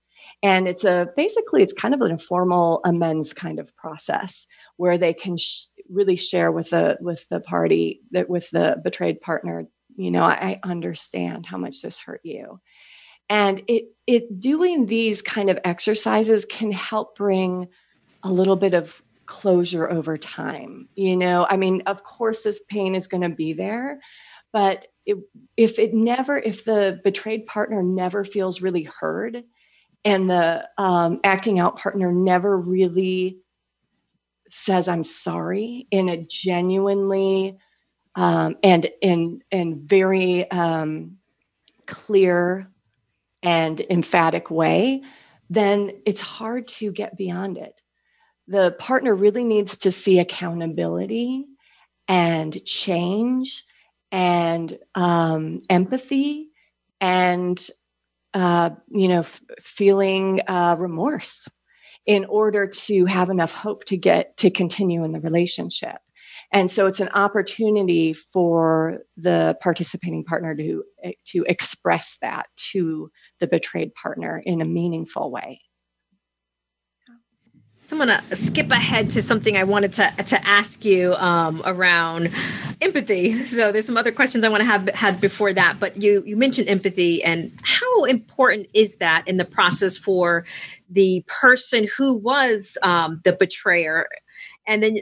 [0.42, 4.46] And it's a basically it's kind of an informal amends kind of process
[4.76, 9.20] where they can sh- really share with the with the party that with the betrayed
[9.20, 9.66] partner,
[9.96, 12.60] you know, I, I understand how much this hurt you.
[13.28, 17.68] And it it doing these kind of exercises can help bring
[18.22, 20.88] a little bit of closure over time.
[20.96, 24.00] You know, I mean, of course this pain is going to be there,
[24.52, 25.18] but it,
[25.56, 29.44] if it never, if the betrayed partner never feels really heard
[30.04, 33.38] and the um, acting out partner never really
[34.50, 37.58] says, I'm sorry in a genuinely
[38.14, 41.18] um, and, in and very um,
[41.86, 42.70] clear
[43.42, 45.02] and emphatic way,
[45.48, 47.80] then it's hard to get beyond it.
[48.48, 51.46] The partner really needs to see accountability
[52.08, 53.64] and change
[54.10, 56.48] and um, empathy
[57.00, 57.64] and
[58.34, 61.48] uh, you know f- feeling uh, remorse
[62.06, 65.96] in order to have enough hope to get to continue in the relationship.
[66.52, 70.84] And so it's an opportunity for the participating partner to
[71.26, 75.60] to express that to the betrayed partner in a meaningful way
[77.90, 82.30] so I'm to skip ahead to something I wanted to, to ask you um, around
[82.80, 83.44] empathy.
[83.46, 86.36] So there's some other questions I want to have had before that, but you you
[86.36, 90.46] mentioned empathy and how important is that in the process for
[90.88, 94.06] the person who was um, the betrayer,
[94.68, 94.98] and then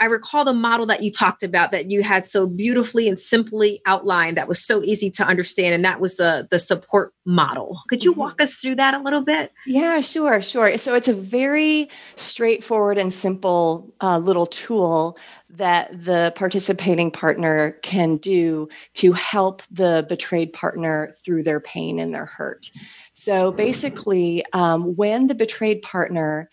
[0.00, 3.80] I recall the model that you talked about that you had so beautifully and simply
[3.84, 7.80] outlined that was so easy to understand and that was the the support model.
[7.88, 8.20] Could you mm-hmm.
[8.20, 9.52] walk us through that a little bit?
[9.66, 10.78] Yeah, sure, sure.
[10.78, 15.18] So it's a very straightforward and simple uh, little tool
[15.50, 22.14] that the participating partner can do to help the betrayed partner through their pain and
[22.14, 22.70] their hurt.
[23.14, 26.48] So basically, um, when the betrayed partner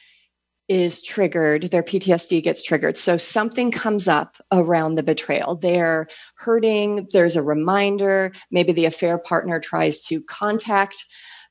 [0.67, 2.97] is triggered, their PTSD gets triggered.
[2.97, 5.55] So something comes up around the betrayal.
[5.55, 6.07] They're
[6.37, 11.05] hurting, there's a reminder, maybe the affair partner tries to contact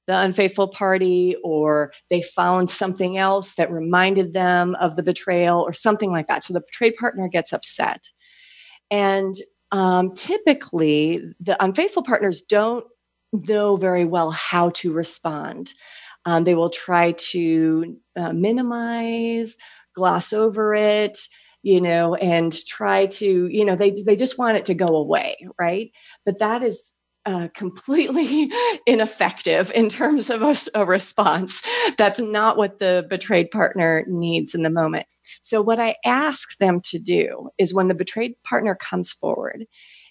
[0.06, 5.72] the unfaithful party, or they found something else that reminded them of the betrayal, or
[5.72, 6.44] something like that.
[6.44, 8.02] So the betrayed partner gets upset.
[8.90, 9.34] And
[9.72, 12.84] um, typically, the unfaithful partners don't
[13.32, 15.72] know very well how to respond.
[16.26, 19.56] Um, they will try to uh, minimize,
[19.94, 21.18] gloss over it,
[21.62, 25.36] you know, and try to, you know, they they just want it to go away,
[25.58, 25.90] right?
[26.24, 26.92] But that is
[27.26, 28.52] uh, completely
[28.86, 31.62] ineffective in terms of a, a, response.
[31.96, 35.06] That's not what the betrayed partner needs in the moment.
[35.40, 39.64] So, what I ask them to do is when the betrayed partner comes forward,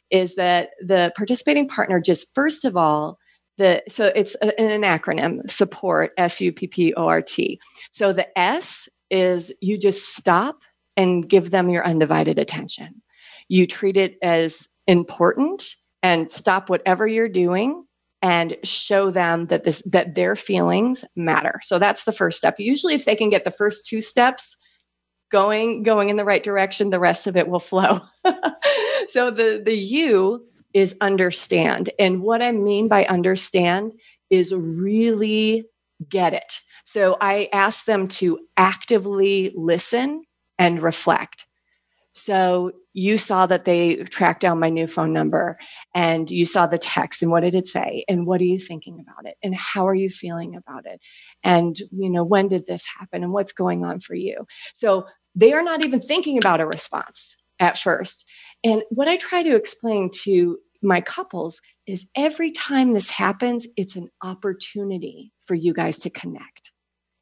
[0.09, 3.20] is that the participating partner just first of all
[3.58, 7.60] the so it's a, an acronym support S U P P O R T.
[7.91, 10.62] So the S is you just stop
[10.97, 13.01] and give them your undivided attention.
[13.47, 17.86] You treat it as important and stop whatever you're doing
[18.22, 21.60] and show them that this that their feelings matter.
[21.62, 22.56] So that's the first step.
[22.60, 24.58] Usually if they can get the first two steps
[25.32, 28.01] going going in the right direction, the rest of it will flow.
[29.08, 31.90] so the the U is understand.
[32.00, 33.94] And what I mean by understand
[34.30, 35.66] is really
[36.10, 36.60] get it.
[36.84, 40.24] So I ask them to actively listen
[40.58, 41.46] and reflect.
[42.12, 45.58] So you saw that they tracked down my new phone number
[45.96, 49.00] and you saw the text and what did it say and what are you thinking
[49.00, 51.02] about it and how are you feeling about it
[51.44, 55.54] and you know when did this happen and what's going on for you so they
[55.54, 58.26] are not even thinking about a response at first.
[58.64, 63.95] And what I try to explain to my couples is every time this happens, it's
[63.95, 66.72] an opportunity for you guys to connect.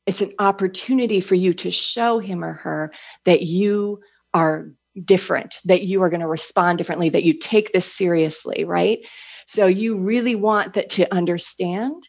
[0.06, 2.92] It's an opportunity for you to show him or her
[3.26, 4.00] that you
[4.34, 4.68] are
[5.06, 9.06] different, that you are going to respond differently, that you take this seriously, right?
[9.48, 12.08] So you really want that to understand.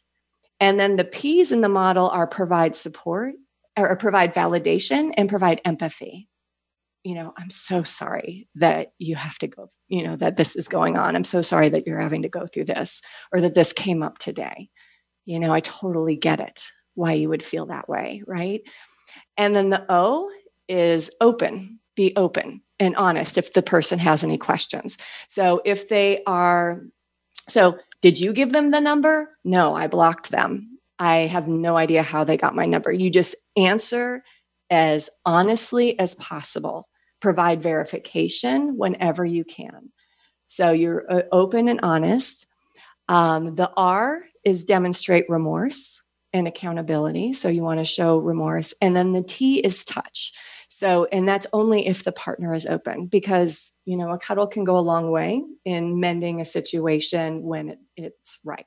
[0.59, 3.35] And then the P's in the model are provide support
[3.77, 6.29] or provide validation and provide empathy
[7.05, 10.69] you know, I'm so sorry that you have to go, you know, that this is
[10.69, 11.17] going on.
[11.17, 14.19] I'm so sorry that you're having to go through this or that this came up
[14.19, 14.69] today.
[15.25, 18.61] You know, I totally get it why you would feel that way, right?
[19.37, 20.31] And then the O
[20.69, 24.99] is open, be open and honest if the person has any questions.
[25.29, 26.83] So if they are,
[27.49, 29.31] so did you give them the number?
[29.45, 30.79] No, I blocked them.
[30.99, 32.93] I have no idea how they got my number.
[32.93, 34.23] You just answer
[34.71, 36.89] as honestly as possible
[37.23, 39.91] provide verification whenever you can.
[40.47, 42.47] So you're uh, open and honest.
[43.09, 46.03] Um, the R is demonstrate remorse
[46.35, 47.33] and accountability.
[47.33, 48.75] So you want to show remorse.
[48.83, 50.33] And then the T is touch.
[50.69, 54.65] So, and that's only if the partner is open because, you know, a cuddle can
[54.65, 58.67] go a long way in mending a situation when it, it's right.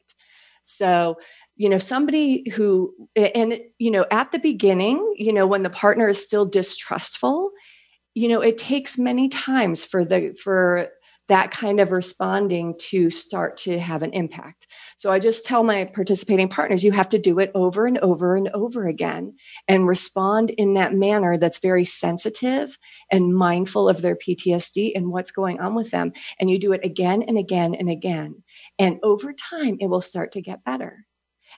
[0.63, 1.17] So,
[1.57, 6.07] you know, somebody who, and, you know, at the beginning, you know, when the partner
[6.07, 7.51] is still distrustful,
[8.15, 10.89] you know it takes many times for the for
[11.27, 14.67] that kind of responding to start to have an impact.
[14.95, 18.35] So I just tell my participating partners, you have to do it over and over
[18.35, 19.35] and over again
[19.67, 22.77] and respond in that manner that's very sensitive
[23.11, 26.13] and mindful of their PTSD and what's going on with them.
[26.39, 28.43] And you do it again and again and again.
[28.77, 31.05] And over time, it will start to get better.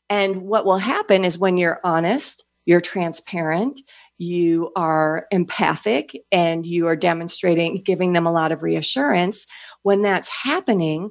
[0.09, 3.81] And what will happen is when you're honest, you're transparent,
[4.17, 9.47] you are empathic and you are demonstrating, giving them a lot of reassurance,
[9.83, 11.09] when that's happening,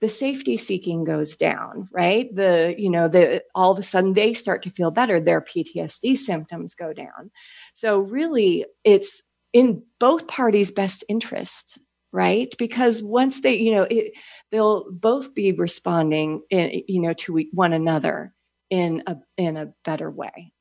[0.00, 2.34] the safety seeking goes down, right?
[2.34, 6.16] The, you know, the all of a sudden they start to feel better, their PTSD
[6.16, 7.30] symptoms go down.
[7.74, 9.22] So really it's
[9.52, 11.78] in both parties' best interest,
[12.12, 12.54] right?
[12.58, 14.12] Because once they, you know, it,
[14.50, 18.34] they'll both be responding, in, you know, to one another
[18.70, 20.52] in a in a better way.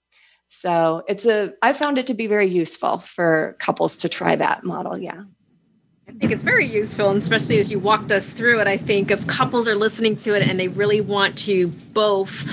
[0.52, 4.64] So it's a, I found it to be very useful for couples to try that
[4.64, 4.98] model.
[4.98, 5.26] Yeah.
[6.08, 8.66] I think it's very useful, and especially as you walked us through it.
[8.68, 12.50] I think if couples are listening to it and they really want to both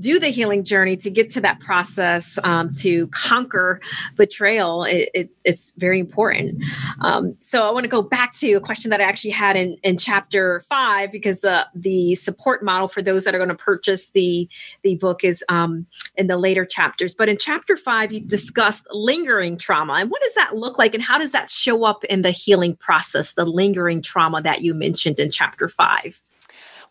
[0.00, 3.80] do the healing journey to get to that process um, to conquer
[4.16, 6.62] betrayal, it, it, it's very important.
[7.00, 9.76] Um, so I want to go back to a question that I actually had in,
[9.82, 14.10] in chapter five because the the support model for those that are going to purchase
[14.10, 14.48] the
[14.82, 15.86] the book is um,
[16.16, 17.14] in the later chapters.
[17.14, 21.02] But in chapter five, you discussed lingering trauma and what does that look like, and
[21.02, 23.34] how does that show up in the healing process?
[23.34, 26.20] The lingering trauma that you mentioned in chapter five.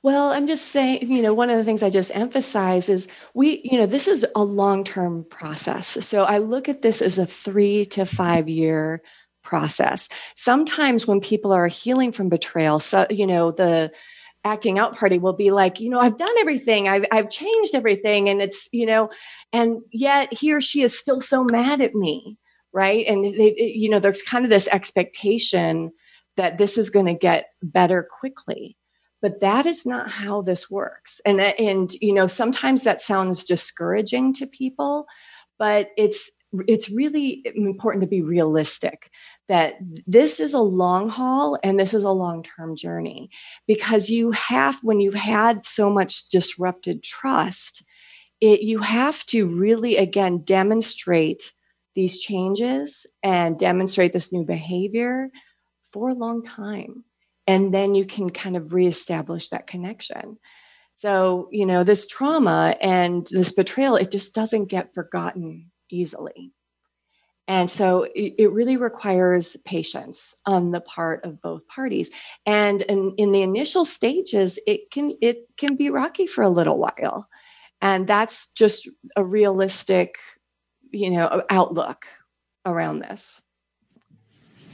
[0.01, 3.61] Well, I'm just saying, you know, one of the things I just emphasize is we,
[3.63, 5.87] you know, this is a long term process.
[6.05, 9.01] So I look at this as a three to five year
[9.43, 10.07] process.
[10.35, 13.91] Sometimes when people are healing from betrayal, so, you know, the,
[14.45, 18.29] acting out party will be like, you know, I've done everything, I've, I've changed everything.
[18.29, 19.09] And it's, you know,
[19.51, 22.37] and yet he or she is still so mad at me.
[22.71, 23.05] Right.
[23.05, 25.91] And, they, you know, there's kind of this expectation
[26.37, 28.77] that this is going to get better quickly
[29.21, 31.21] but that is not how this works.
[31.25, 35.07] And uh, and you know sometimes that sounds discouraging to people
[35.59, 36.31] but it's
[36.67, 39.11] it's really important to be realistic
[39.47, 39.75] that
[40.07, 43.29] this is a long haul and this is a long term journey
[43.67, 47.83] because you have when you've had so much disrupted trust
[48.41, 51.53] it you have to really again demonstrate
[51.93, 55.29] these changes and demonstrate this new behavior
[55.91, 57.03] for a long time
[57.49, 60.37] and then you can kind of reestablish that connection.
[60.93, 66.53] So you know this trauma and this betrayal it just doesn't get forgotten easily.
[67.47, 72.11] And so it, really requires patience on the part of both parties.
[72.45, 76.77] And in, in the initial stages it can it can be rocky for a little
[76.77, 77.27] while.
[77.81, 80.19] And that's just a realistic
[80.91, 82.05] you know outlook
[82.65, 83.41] around this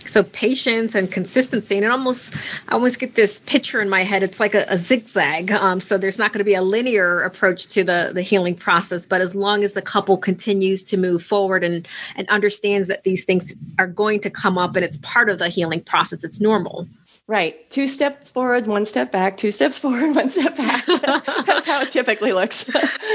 [0.08, 2.36] so patience and consistency and it almost
[2.68, 4.24] i almost get this picture in my head.
[4.24, 5.52] It's like a, a zigzag.
[5.52, 9.06] Um, so there's not going to be a linear approach to the the healing process
[9.06, 13.26] but as long as the couple continues to move forward and and understands that these
[13.26, 16.88] things are going to come up and it's part of the healing process it's normal
[17.28, 17.68] Right.
[17.72, 20.86] Two steps forward, one step back, two steps forward, one step back.
[21.46, 22.70] That's how it typically looks.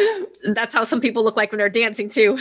[0.44, 2.36] That's how some people look like when they're dancing too.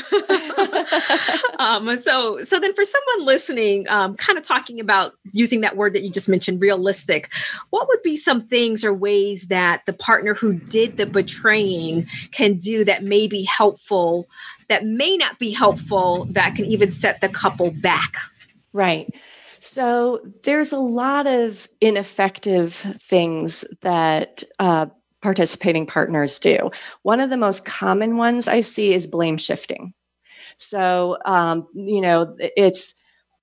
[1.59, 5.93] um, so, so then for someone listening, um, kind of talking about using that word
[5.93, 7.31] that you just mentioned, realistic,
[7.69, 12.55] what would be some things or ways that the partner who did the betraying can
[12.55, 14.25] do that may be helpful,
[14.69, 18.15] that may not be helpful, that can even set the couple back?
[18.73, 19.13] Right.
[19.59, 24.87] So there's a lot of ineffective things that uh,
[25.21, 26.71] participating partners do.
[27.03, 29.93] One of the most common ones I see is blame shifting.
[30.57, 32.95] So, um, you know, it's,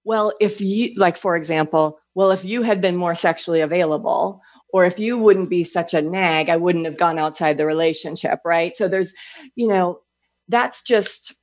[0.05, 4.41] well, if you, like, for example, well, if you had been more sexually available,
[4.73, 8.41] or if you wouldn't be such a nag, I wouldn't have gone outside the relationship,
[8.45, 8.75] right?
[8.75, 9.15] So there's,
[9.55, 10.01] you know,
[10.49, 11.35] that's just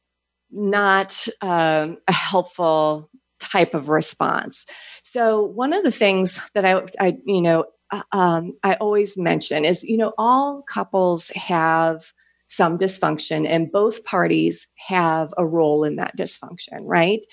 [0.51, 3.09] not um, a helpful
[3.53, 4.65] type of response.
[5.03, 9.63] So one of the things that I, I you know, uh, um, I always mention
[9.63, 12.11] is, you know, all couples have
[12.47, 17.23] some dysfunction and both parties have a role in that dysfunction, right?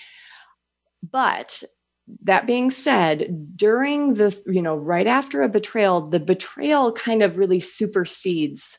[1.11, 1.63] But
[2.23, 7.37] that being said, during the, you know, right after a betrayal, the betrayal kind of
[7.37, 8.77] really supersedes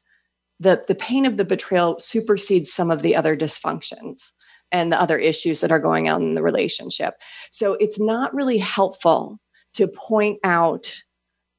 [0.61, 4.31] the, the pain of the betrayal supersedes some of the other dysfunctions
[4.73, 7.15] and the other issues that are going on in the relationship.
[7.53, 9.39] So it's not really helpful
[9.75, 10.99] to point out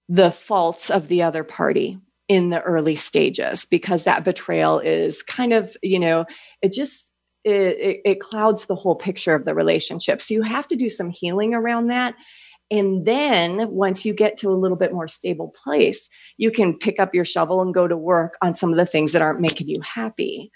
[0.09, 1.97] the faults of the other party
[2.28, 6.26] in the early stages because that betrayal is kind of, you know,
[6.61, 10.22] it just it, it, it clouds the whole picture of the relationship.
[10.22, 12.16] So you have to do some healing around that.
[12.72, 16.99] And then once you get to a little bit more stable place, you can pick
[16.99, 19.68] up your shovel and go to work on some of the things that aren't making
[19.68, 20.49] you happy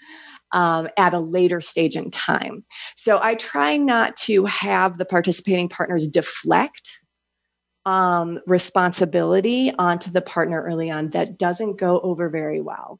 [0.52, 2.64] um, at a later stage in time.
[2.96, 7.00] So I try not to have the participating partners deflect
[7.86, 11.10] um, responsibility onto the partner early on.
[11.10, 12.98] That doesn't go over very well.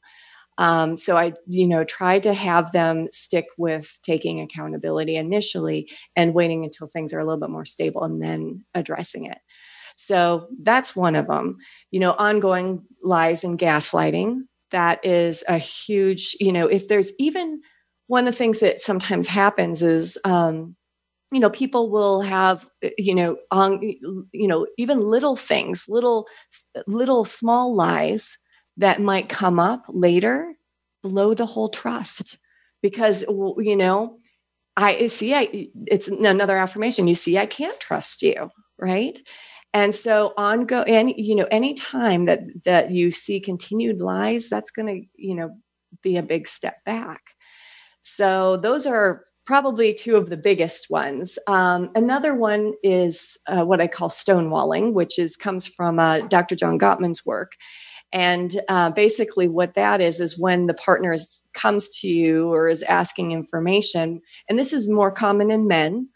[0.57, 6.33] Um, so I, you know, try to have them stick with taking accountability initially and
[6.33, 9.37] waiting until things are a little bit more stable and then addressing it.
[9.95, 11.57] So that's one of them.
[11.91, 14.41] You know, ongoing lies and gaslighting
[14.71, 17.61] that is a huge you know if there's even
[18.07, 20.75] one of the things that sometimes happens is um,
[21.31, 22.67] you know people will have
[22.97, 26.27] you know on you know even little things little
[26.87, 28.37] little small lies
[28.77, 30.53] that might come up later
[31.03, 32.37] blow the whole trust.
[32.81, 34.17] Because you know
[34.77, 37.07] i see i it's another affirmation.
[37.07, 38.49] You see i can't trust you
[38.79, 39.19] right
[39.73, 44.71] and so ongoing and you know any time that that you see continued lies that's
[44.71, 45.51] going to you know
[46.01, 47.21] be a big step back.
[48.01, 51.37] So those are probably two of the biggest ones.
[51.47, 56.55] Um, another one is uh, what i call stonewalling which is comes from uh, dr
[56.55, 57.53] john gottman's work.
[58.11, 62.67] And uh, basically what that is is when the partner is, comes to you or
[62.67, 66.09] is asking information and this is more common in men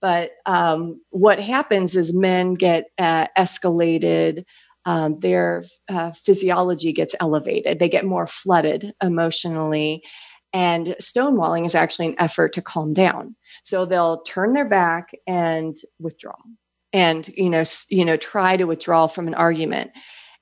[0.00, 4.44] but um, what happens is men get uh, escalated.
[4.84, 7.78] Um, their uh, physiology gets elevated.
[7.78, 10.02] They get more flooded emotionally.
[10.54, 13.36] And stonewalling is actually an effort to calm down.
[13.62, 16.36] So they'll turn their back and withdraw
[16.92, 19.90] and you know you know try to withdraw from an argument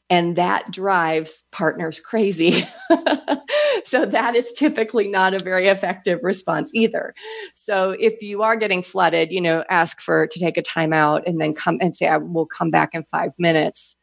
[0.08, 2.64] and that drives partners crazy.
[3.84, 7.14] so that is typically not a very effective response either.
[7.54, 11.40] So if you are getting flooded, you know, ask for to take a timeout and
[11.40, 13.96] then come and say I will come back in 5 minutes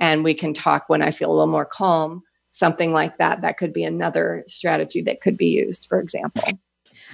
[0.00, 2.22] and we can talk when I feel a little more calm.
[2.50, 6.44] Something like that that could be another strategy that could be used, for example.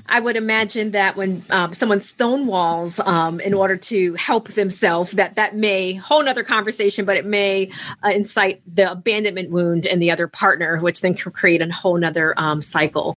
[0.06, 5.36] I would imagine that when um, someone stonewalls um, in order to help themselves, that
[5.36, 7.70] that may whole another conversation, but it may
[8.02, 11.98] uh, incite the abandonment wound in the other partner, which then can create a whole
[11.98, 13.14] nother um, cycle.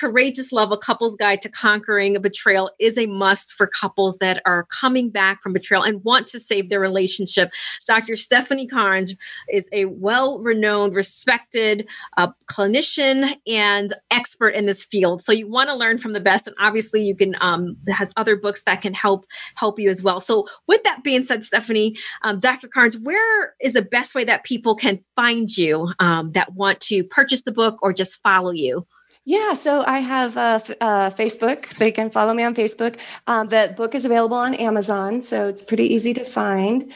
[0.00, 4.40] Courageous Love, a couple's guide to conquering a betrayal is a must for couples that
[4.46, 7.52] are coming back from betrayal and want to save their relationship.
[7.86, 8.16] Dr.
[8.16, 9.14] Stephanie Carnes
[9.50, 11.86] is a well renowned, respected
[12.16, 15.22] uh, clinician and expert in this field.
[15.22, 16.46] So you want to learn from the best.
[16.46, 19.26] And obviously you can, um, has other books that can help,
[19.56, 20.22] help you as well.
[20.22, 22.68] So with that being said, Stephanie, um, Dr.
[22.68, 27.04] Carnes, where is the best way that people can find you um, that want to
[27.04, 28.86] purchase the book or just follow you?
[29.24, 31.68] Yeah, so I have uh, uh, Facebook.
[31.76, 32.98] They can follow me on Facebook.
[33.26, 36.92] Um, the book is available on Amazon, so it's pretty easy to find.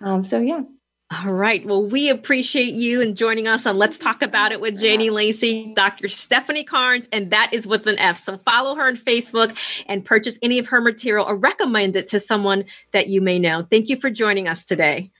[0.00, 0.62] Um, so yeah.
[1.10, 1.64] All right.
[1.64, 5.72] Well, we appreciate you and joining us on Let's Talk About It with Janie Lacey,
[5.74, 6.06] Dr.
[6.06, 8.18] Stephanie Carnes, and that is with an F.
[8.18, 9.56] So follow her on Facebook
[9.86, 13.66] and purchase any of her material or recommend it to someone that you may know.
[13.70, 15.10] Thank you for joining us today.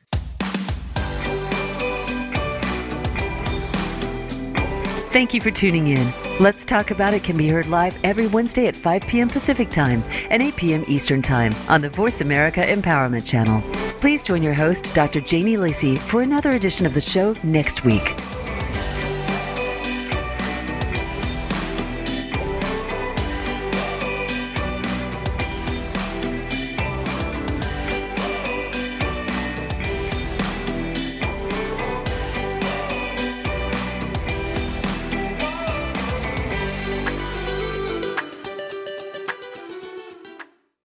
[5.10, 6.27] Thank you for tuning in.
[6.40, 9.28] Let's Talk About It can be heard live every Wednesday at 5 p.m.
[9.28, 10.84] Pacific Time and 8 p.m.
[10.86, 13.60] Eastern Time on the Voice America Empowerment Channel.
[14.00, 15.20] Please join your host, Dr.
[15.20, 18.14] Janie Lacey, for another edition of the show next week.